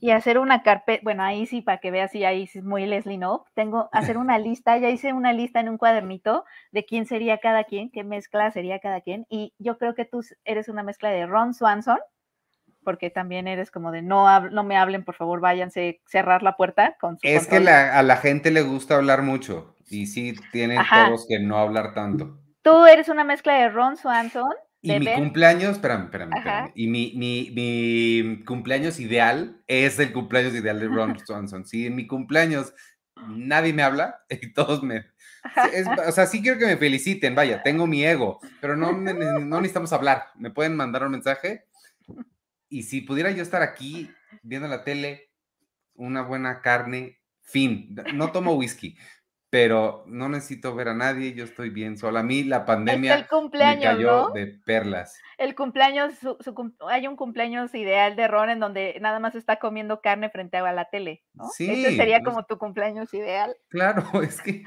[0.00, 2.86] y hacer una carpeta, bueno, ahí sí, para que veas, sí, ahí sí es muy
[2.86, 7.06] Leslie No, tengo, hacer una lista, ya hice una lista en un cuadernito de quién
[7.06, 10.82] sería cada quien, qué mezcla sería cada quien, y yo creo que tú eres una
[10.82, 11.98] mezcla de Ron Swanson,
[12.82, 16.96] porque también eres como de no, no me hablen, por favor, váyanse, cerrar la puerta
[17.00, 21.26] con su Es que a la gente le gusta hablar mucho, y sí tienen todos
[21.26, 22.38] que no hablar tanto.
[22.62, 24.52] Tú eres una mezcla de Ron Swanson,
[24.84, 26.72] y mi cumpleaños, espérame, espérame, espérame.
[26.74, 31.64] Y mi, mi, mi, cumpleaños ideal es el cumpleaños ideal de Ron Swanson.
[31.66, 32.74] Si en mi cumpleaños
[33.28, 35.06] nadie me habla y todos me...
[36.06, 39.92] o sea, sí quiero que me feliciten, vaya, tengo mi ego, pero no, no necesitamos
[39.92, 40.26] hablar.
[40.36, 41.64] Me pueden mandar un mensaje
[42.68, 44.10] y si pudiera yo estar aquí
[44.42, 45.30] viendo la tele,
[45.94, 47.94] una buena carne, fin.
[48.14, 48.98] No tomo whisky,
[49.54, 52.20] pero no necesito ver a nadie, yo estoy bien sola.
[52.20, 55.16] A mí la pandemia el cumpleaños, me cayó de perlas.
[55.38, 56.12] El cumpleaños,
[56.88, 60.72] hay un cumpleaños ideal de Ron en donde nada más está comiendo carne frente a
[60.72, 61.46] la tele, ¿no?
[61.50, 61.70] Sí.
[61.70, 63.56] Ese sería como tu cumpleaños ideal.
[63.68, 64.64] Claro, es que,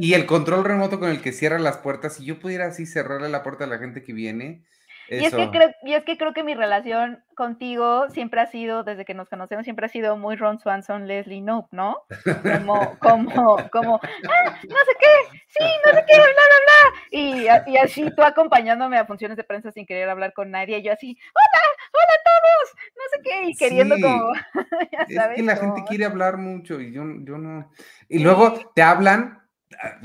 [0.00, 3.30] Y el control remoto con el que cierra las puertas, si yo pudiera así cerrarle
[3.30, 4.66] la puerta a la gente que viene,
[5.08, 8.82] y es, que creo, y es que creo que mi relación contigo siempre ha sido,
[8.82, 11.96] desde que nos conocemos, siempre ha sido muy Ron Swanson, Leslie Nope, ¿no?
[12.42, 17.66] Como, como, como, ah, no sé qué, sí, no sé qué, bla, bla, bla.
[17.66, 20.82] Y, y, así tú acompañándome a funciones de prensa sin querer hablar con nadie, y
[20.82, 24.32] yo así, hola, hola a todos, no sé qué, y queriendo como,
[25.08, 27.70] ya Es que la gente quiere hablar mucho y yo, yo no.
[28.08, 29.42] Y luego te hablan,
[29.80, 30.00] ah,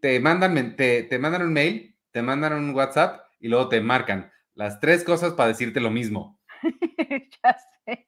[0.00, 4.30] te mandan, te, te mandan un mail, te mandan un WhatsApp y luego te marcan
[4.54, 6.38] las tres cosas para decirte lo mismo.
[7.42, 8.06] ya sé.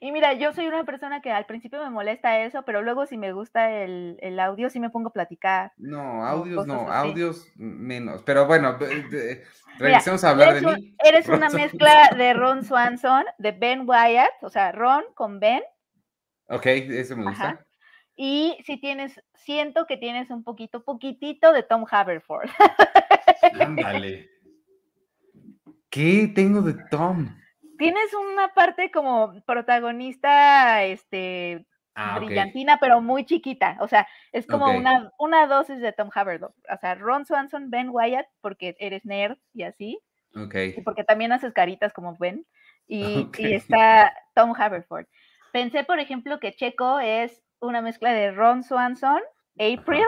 [0.00, 3.16] Y mira, yo soy una persona que al principio me molesta eso, pero luego si
[3.16, 5.72] me gusta el, audio, sí me pongo a platicar.
[5.76, 8.22] No, audios no, audios menos.
[8.22, 8.78] Pero bueno,
[9.78, 10.96] regresemos a hablar de mí.
[11.04, 15.62] Eres una mezcla de Ron Swanson, de Ben Wyatt, o sea, Ron con Ben.
[16.48, 17.66] Ok, eso me gusta.
[18.14, 22.50] Y si tienes, siento que tienes un poquito, poquitito de Tom Haverford.
[23.60, 24.28] Ándale.
[25.90, 27.34] ¿Qué tengo de Tom?
[27.78, 33.78] Tienes una parte como protagonista, este, ah, brillantina, pero muy chiquita.
[33.80, 36.52] O sea, es como una, una dosis de Tom Haverford.
[36.70, 39.98] O sea, Ron Swanson, Ben Wyatt, porque eres nerd y así.
[40.34, 40.54] Ok.
[40.76, 42.44] Y porque también haces caritas como Ben.
[42.86, 45.06] Y, y está Tom Haverford.
[45.52, 49.22] Pensé, por ejemplo, que Checo es una mezcla de Ron Swanson,
[49.54, 50.04] April.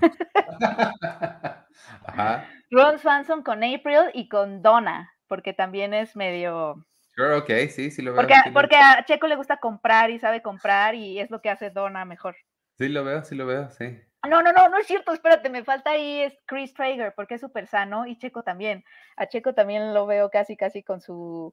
[2.06, 2.48] Ajá.
[2.70, 6.86] Ron Swanson con April y con Donna porque también es medio...
[7.16, 8.20] Sure, ok, sí, sí lo veo.
[8.20, 11.70] Porque, porque a Checo le gusta comprar y sabe comprar y es lo que hace
[11.70, 12.36] Donna mejor.
[12.78, 13.98] Sí lo veo, sí lo veo, sí.
[14.28, 17.40] No, no, no, no es cierto, espérate, me falta ahí es Chris Traeger, porque es
[17.40, 18.84] súper sano, y Checo también.
[19.16, 21.52] A Checo también lo veo casi, casi con su,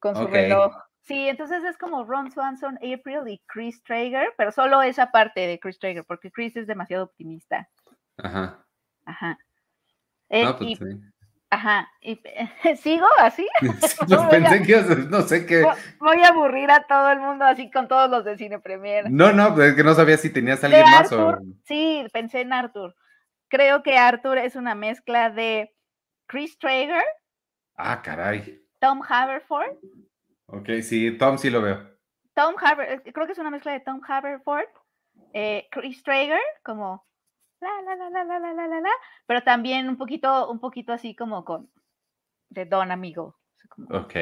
[0.00, 0.74] con su reloj.
[1.02, 5.60] Sí, entonces es como Ron Swanson, April y Chris Traeger, pero solo esa parte de
[5.60, 7.68] Chris Traeger, porque Chris es demasiado optimista.
[8.16, 8.66] Ajá.
[9.04, 9.38] Ajá.
[10.28, 10.80] Eh, pues
[11.48, 12.20] Ajá, y,
[12.76, 13.46] ¿sigo así?
[13.60, 13.96] pues
[14.30, 15.64] pensé que no sé qué.
[15.98, 19.10] Voy a aburrir a todo el mundo así con todos los de Cine Premier.
[19.10, 21.38] No, no, pues es que no sabía si tenías a alguien más o...
[21.64, 22.94] Sí, pensé en Arthur.
[23.48, 25.72] Creo que Arthur es una mezcla de
[26.26, 27.04] Chris Traeger.
[27.76, 28.60] Ah, caray.
[28.80, 29.76] Tom Haverford.
[30.46, 31.96] Ok, sí, Tom sí lo veo.
[32.34, 34.68] Tom Haverford, creo que es una mezcla de Tom Haverford,
[35.32, 37.06] eh, Chris Traeger, como
[37.60, 38.90] la, la, la, la, la, la, la, la,
[39.26, 41.70] pero también un poquito, un poquito así como con
[42.50, 43.38] de don amigo.
[43.90, 44.14] ok.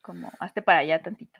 [0.00, 1.38] Como hazte para allá tantito.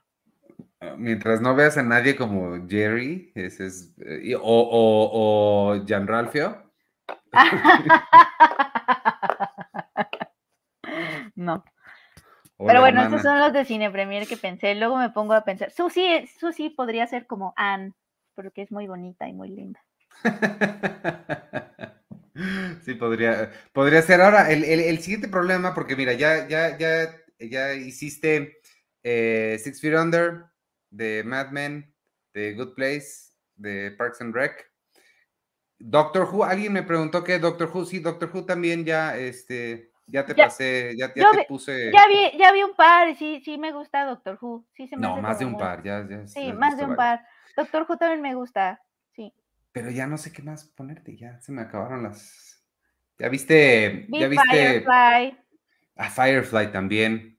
[0.81, 6.07] Ah, mientras no veas a nadie como Jerry, ese es, eh, o, o, o Gian
[6.07, 6.71] Ralphio.
[11.35, 11.65] no.
[12.59, 14.75] Pero bueno, estos son los de Cine Premier que pensé.
[14.75, 15.71] Luego me pongo a pensar.
[15.71, 17.95] Susi, Susi podría ser como Anne,
[18.35, 19.81] porque es muy bonita y muy linda.
[22.85, 24.21] Sí, podría, podría ser.
[24.21, 28.59] Ahora, el, siguiente problema, porque mira, ya, ya, ya, ya hiciste
[29.03, 30.45] eh, Six Feet Under,
[30.91, 31.95] de Mad Men,
[32.33, 34.71] de Good Place, de Parks and Rec.
[35.79, 40.27] Doctor Who, alguien me preguntó qué Doctor Who, sí, Doctor Who también ya, este, ya
[40.27, 41.91] te pasé, ya, te puse.
[41.93, 45.03] Ya vi, ya vi un par, sí, sí me gusta Doctor Who, sí se me
[45.03, 46.27] No, más de un par, ya, ya.
[46.27, 47.25] Sí, más de un par.
[47.57, 48.81] Doctor Who también me gusta.
[49.73, 52.65] Pero ya no sé qué más ponerte, ya se me acabaron las.
[53.19, 54.07] Ya viste.
[54.09, 54.49] ya viste.
[54.51, 55.39] Firefly.
[55.97, 57.39] A Firefly también.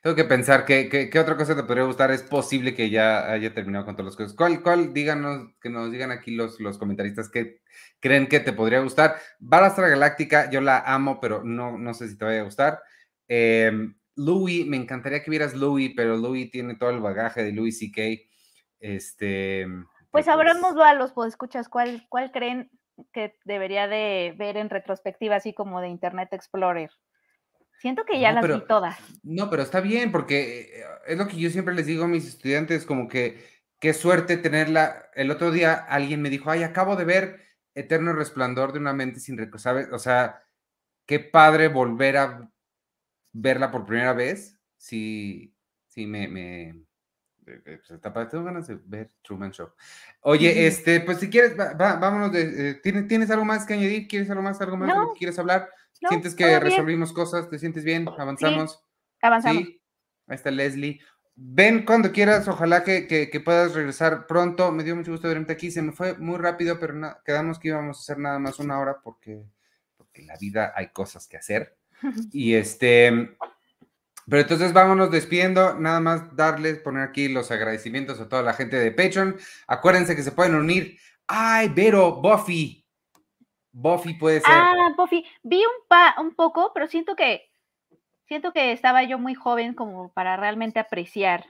[0.00, 2.12] Tengo que pensar qué, qué, otra cosa te podría gustar.
[2.12, 4.36] Es posible que ya haya terminado con todas las cosas.
[4.36, 4.94] ¿Cuál, cuál?
[4.94, 7.62] Díganos, que nos digan aquí los, los comentaristas que
[7.98, 9.16] creen que te podría gustar.
[9.40, 12.80] Barastra Galáctica, yo la amo, pero no, no sé si te vaya a gustar.
[13.26, 17.76] Em, Louis, me encantaría que vieras Louis, pero Louis tiene todo el bagaje de Louis
[17.76, 18.02] C.K.
[18.78, 19.66] Este.
[20.10, 22.70] Pues abrámoslo a los escuchas ¿cuál, ¿cuál creen
[23.12, 26.90] que debería de ver en retrospectiva, así como de Internet Explorer?
[27.80, 28.98] Siento que ya las vi todas.
[29.22, 32.26] No, pero está bien, porque eh, es lo que yo siempre les digo a mis
[32.26, 33.38] estudiantes, como que
[33.78, 35.08] qué suerte tenerla.
[35.14, 37.40] El otro día alguien me dijo, ay, acabo de ver
[37.74, 39.88] Eterno Resplandor de una mente sin recuerdo, ¿sabes?
[39.92, 40.42] O sea,
[41.06, 42.50] qué padre volver a
[43.32, 44.58] verla por primera vez.
[44.76, 45.54] Sí,
[45.86, 46.84] sí, me, me,
[47.64, 49.70] pues, tengo ganas de ver Truman Show.
[50.22, 54.08] Oye, este, pues si quieres, vámonos de, eh, ¿tienes, algo más que añadir?
[54.08, 55.70] ¿Quieres algo más, algo más de lo que quieres hablar?
[55.92, 57.48] ¿Sientes que resolvimos cosas?
[57.48, 58.06] ¿Te sientes bien?
[58.08, 58.84] ¿Avanzamos?
[59.20, 59.64] avanzamos.
[59.64, 59.82] ¿Sí?
[60.26, 61.00] Ahí está Leslie.
[61.34, 64.72] Ven cuando quieras, ojalá que, puedas regresar pronto.
[64.72, 65.70] Me dio mucho gusto verte aquí.
[65.70, 66.94] Se me fue muy rápido, pero
[67.24, 69.44] quedamos que íbamos a hacer nada más una hora porque,
[69.96, 71.76] porque en la vida hay cosas que hacer.
[72.32, 73.36] Y este,
[74.28, 78.76] pero entonces vámonos despidiendo, nada más darles, poner aquí los agradecimientos a toda la gente
[78.76, 79.36] de Patreon.
[79.66, 80.98] Acuérdense que se pueden unir.
[81.26, 82.84] Ay, Vero, Buffy.
[83.72, 84.52] Buffy puede ser.
[84.52, 85.24] Ah, Buffy.
[85.42, 87.48] Vi un, pa, un poco, pero siento que
[88.26, 91.46] siento que estaba yo muy joven como para realmente apreciar.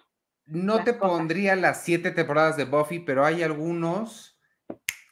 [0.47, 4.38] No te pondría las siete temporadas de Buffy, pero hay algunos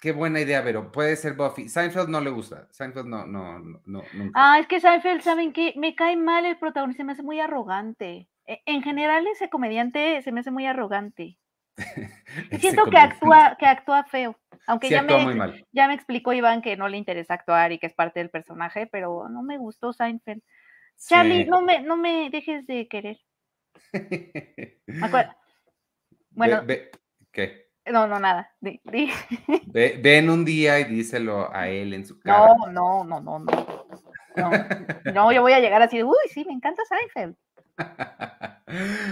[0.07, 1.69] Qué buena idea, pero puede ser Buffy.
[1.69, 2.69] Seinfeld no le gusta.
[2.71, 4.31] Seinfeld no, no, no, nunca.
[4.37, 5.75] Ah, es que Seinfeld, ¿saben qué?
[5.75, 8.29] Me cae mal el protagonista, me hace muy arrogante.
[8.47, 11.41] E, en general, ese comediante se me hace muy arrogante.
[12.61, 14.39] Siento que actúa, que actúa feo.
[14.69, 17.95] Aunque ya, me, ya me explicó Iván que no le interesa actuar y que es
[17.95, 20.41] parte del personaje, pero no me gustó Seinfeld.
[21.05, 23.19] Charlie, no me, no me dejes de querer.
[26.31, 26.67] Bueno.
[27.33, 27.66] ¿Qué?
[27.91, 28.51] No, no, nada.
[28.61, 32.55] ven un día y díselo a él en su cara.
[32.71, 35.13] No, no, no, no, no.
[35.15, 37.37] No, yo voy a llegar así, uy, sí, me encanta Seinfeld.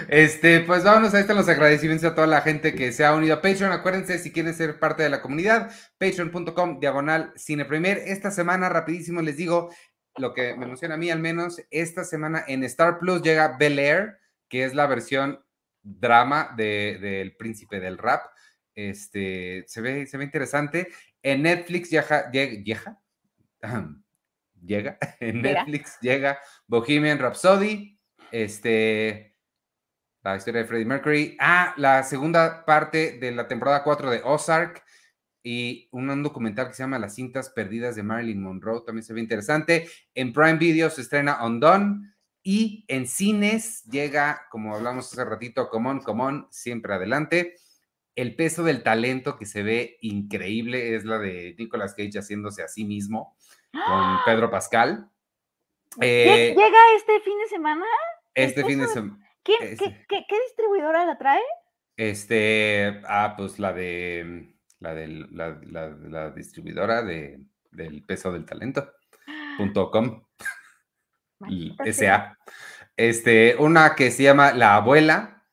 [0.09, 3.35] Este, pues vámonos a este los agradecimientos a toda la gente que se ha unido
[3.35, 3.73] a Patreon.
[3.73, 7.99] Acuérdense, si quieren ser parte de la comunidad, patreon.com diagonal cine premier.
[7.99, 9.71] Esta semana, rapidísimo, les digo
[10.17, 11.61] lo que me emociona a mí al menos.
[11.71, 14.19] Esta semana en Star Plus llega Bel Air,
[14.49, 15.41] que es la versión
[15.83, 18.25] drama del de, Príncipe del Rap.
[18.75, 20.89] Este, se ve, se ve interesante.
[21.23, 23.01] En Netflix llega, llega,
[24.63, 27.99] llega, en Netflix llega Bohemian Rhapsody,
[28.31, 29.37] este,
[30.23, 31.37] la historia de Freddie Mercury.
[31.39, 34.83] Ah, la segunda parte de la temporada 4 de Ozark
[35.43, 39.21] y un, documental que se llama Las cintas perdidas de Marilyn Monroe, también se ve
[39.21, 39.89] interesante.
[40.15, 46.01] En Prime Video se estrena Undone y en cines llega, como hablamos hace ratito, Come
[46.05, 47.57] On, siempre adelante.
[48.17, 52.69] El peso del talento que se ve increíble es la de Nicolas Cage haciéndose a
[52.69, 53.37] sí mismo
[53.73, 54.23] con ¡Ah!
[54.25, 55.11] Pedro Pascal.
[56.01, 57.85] Eh, ¿Llega este fin de semana?
[58.35, 59.19] Este fin de semana.
[59.43, 59.77] ¿Qué,
[60.47, 61.43] distribuidora la trae?
[61.97, 67.41] Este, ah, pues la de la de la, distribuidora de,
[67.71, 70.25] del peso del talento.com.
[71.49, 72.39] y SA.
[72.97, 75.44] Este, una que se llama La Abuela,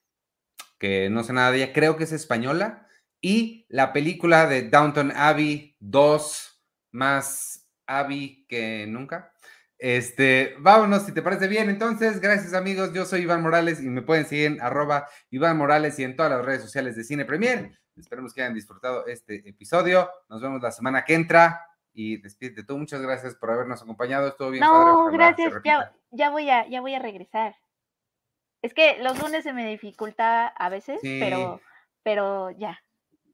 [0.82, 2.88] que no sé nada de ella, creo que es española,
[3.22, 6.64] y la película de Downton Abbey 2,
[6.94, 9.32] más Abbey que nunca.
[9.78, 11.70] Este, vámonos, si te parece bien.
[11.70, 16.00] Entonces, gracias amigos, yo soy Iván Morales y me pueden seguir en arroba Iván Morales
[16.00, 17.80] y en todas las redes sociales de Cine Premier.
[17.96, 20.10] Esperemos que hayan disfrutado este episodio.
[20.30, 21.62] Nos vemos la semana que entra
[21.94, 22.80] y despídete tú.
[22.80, 24.30] Muchas gracias por habernos acompañado.
[24.30, 24.62] Estuvo bien.
[24.62, 25.54] No, gracias.
[25.64, 27.54] Ya, ya, voy a, ya voy a regresar.
[28.62, 31.62] Es que los lunes se me dificulta a veces, pero,
[32.04, 32.80] pero ya.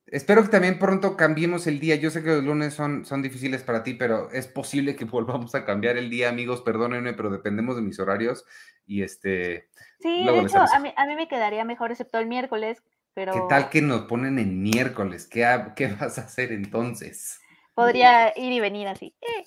[0.08, 1.96] Espero que también pronto cambiemos el día.
[1.96, 5.54] Yo sé que los lunes son, son difíciles para ti, pero es posible que volvamos
[5.54, 6.62] a cambiar el día, amigos.
[6.62, 8.46] Perdónenme, pero dependemos de mis horarios.
[8.86, 9.70] Y este.
[10.00, 12.82] Sí, de hecho, a mí, a mí, me quedaría mejor, excepto el miércoles,
[13.14, 13.34] pero.
[13.34, 15.28] ¿Qué tal que nos ponen en miércoles?
[15.28, 17.42] ¿Qué, qué vas a hacer entonces?
[17.74, 19.14] Podría ir y venir así.
[19.22, 19.44] Eh.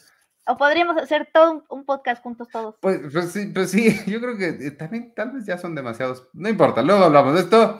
[0.50, 2.74] O podríamos hacer todo un, podcast juntos todos.
[2.80, 6.28] Pues, pues, sí, pues sí, yo creo que eh, también tal vez ya son demasiados.
[6.32, 7.78] No importa, luego hablamos de esto.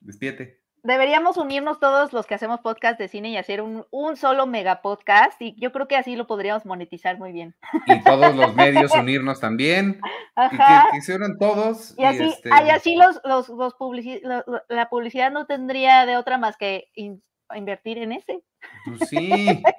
[0.00, 0.60] Despídete.
[0.82, 5.40] Deberíamos unirnos todos los que hacemos podcast de cine y hacer un, solo mega podcast
[5.40, 7.54] y yo creo que así lo podríamos monetizar muy bien.
[7.86, 10.00] Y todos los medios unirnos también.
[10.36, 10.56] Y
[10.92, 11.94] que, se unan todos.
[11.96, 13.74] Y así, este así los, los, los
[14.68, 16.90] la publicidad no tendría de otra más que
[17.54, 18.42] invertir en ese.
[18.84, 19.62] Pues sí.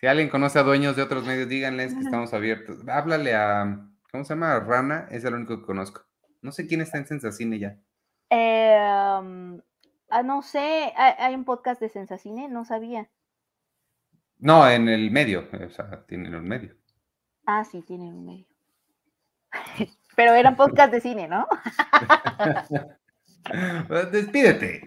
[0.00, 2.86] Si alguien conoce a dueños de otros medios, díganles que estamos abiertos.
[2.88, 4.60] Háblale a, ¿cómo se llama?
[4.60, 6.02] Rana, es el único que conozco.
[6.40, 7.76] No sé quién está en Sensacine ya.
[8.30, 9.60] Em,
[10.08, 13.08] ah, no sé, ¿Hay, un podcast de Sensacine, no sabía.
[14.38, 16.76] No, en el medio, o sea, tienen un medio.
[17.44, 18.46] Ah, sí, tienen un medio.
[20.14, 21.48] Pero eran podcast de cine, ¿no?
[24.12, 24.86] Despídete.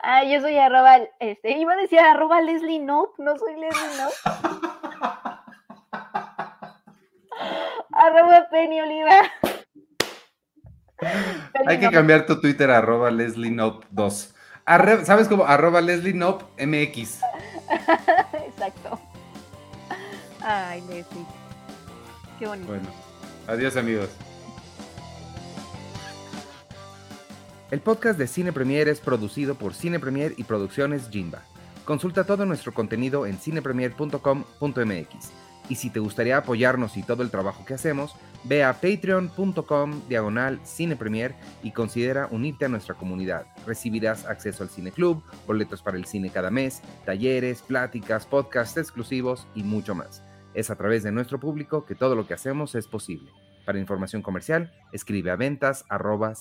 [0.00, 4.14] Ah, yo soy arroba, este, iba a decir arroba Leslie Nope, no soy Leslie Nope.
[7.90, 9.22] arroba Penny Oliva.
[11.66, 14.34] Hay que cambiar tu Twitter a arroba Leslie Nope 2.
[15.04, 15.44] ¿Sabes cómo?
[15.44, 17.20] Arroba Leslie Nope MX.
[18.46, 18.98] Exacto.
[20.40, 21.26] Ay, Leslie.
[22.38, 22.68] Qué bonito.
[22.68, 22.88] Bueno,
[23.46, 24.10] adiós amigos.
[27.74, 31.42] El podcast de Cine Premier es producido por Cine Premier y Producciones Jimba.
[31.84, 35.32] Consulta todo nuestro contenido en cinepremier.com.mx.
[35.68, 38.14] Y si te gustaría apoyarnos y todo el trabajo que hacemos,
[38.44, 43.44] ve a patreon.com diagonal cinepremier y considera unirte a nuestra comunidad.
[43.66, 49.48] Recibirás acceso al Cine Club, boletos para el cine cada mes, talleres, pláticas, podcasts exclusivos
[49.56, 50.22] y mucho más.
[50.54, 53.32] Es a través de nuestro público que todo lo que hacemos es posible.
[53.64, 56.34] Para información comercial, escribe a ventas arroba.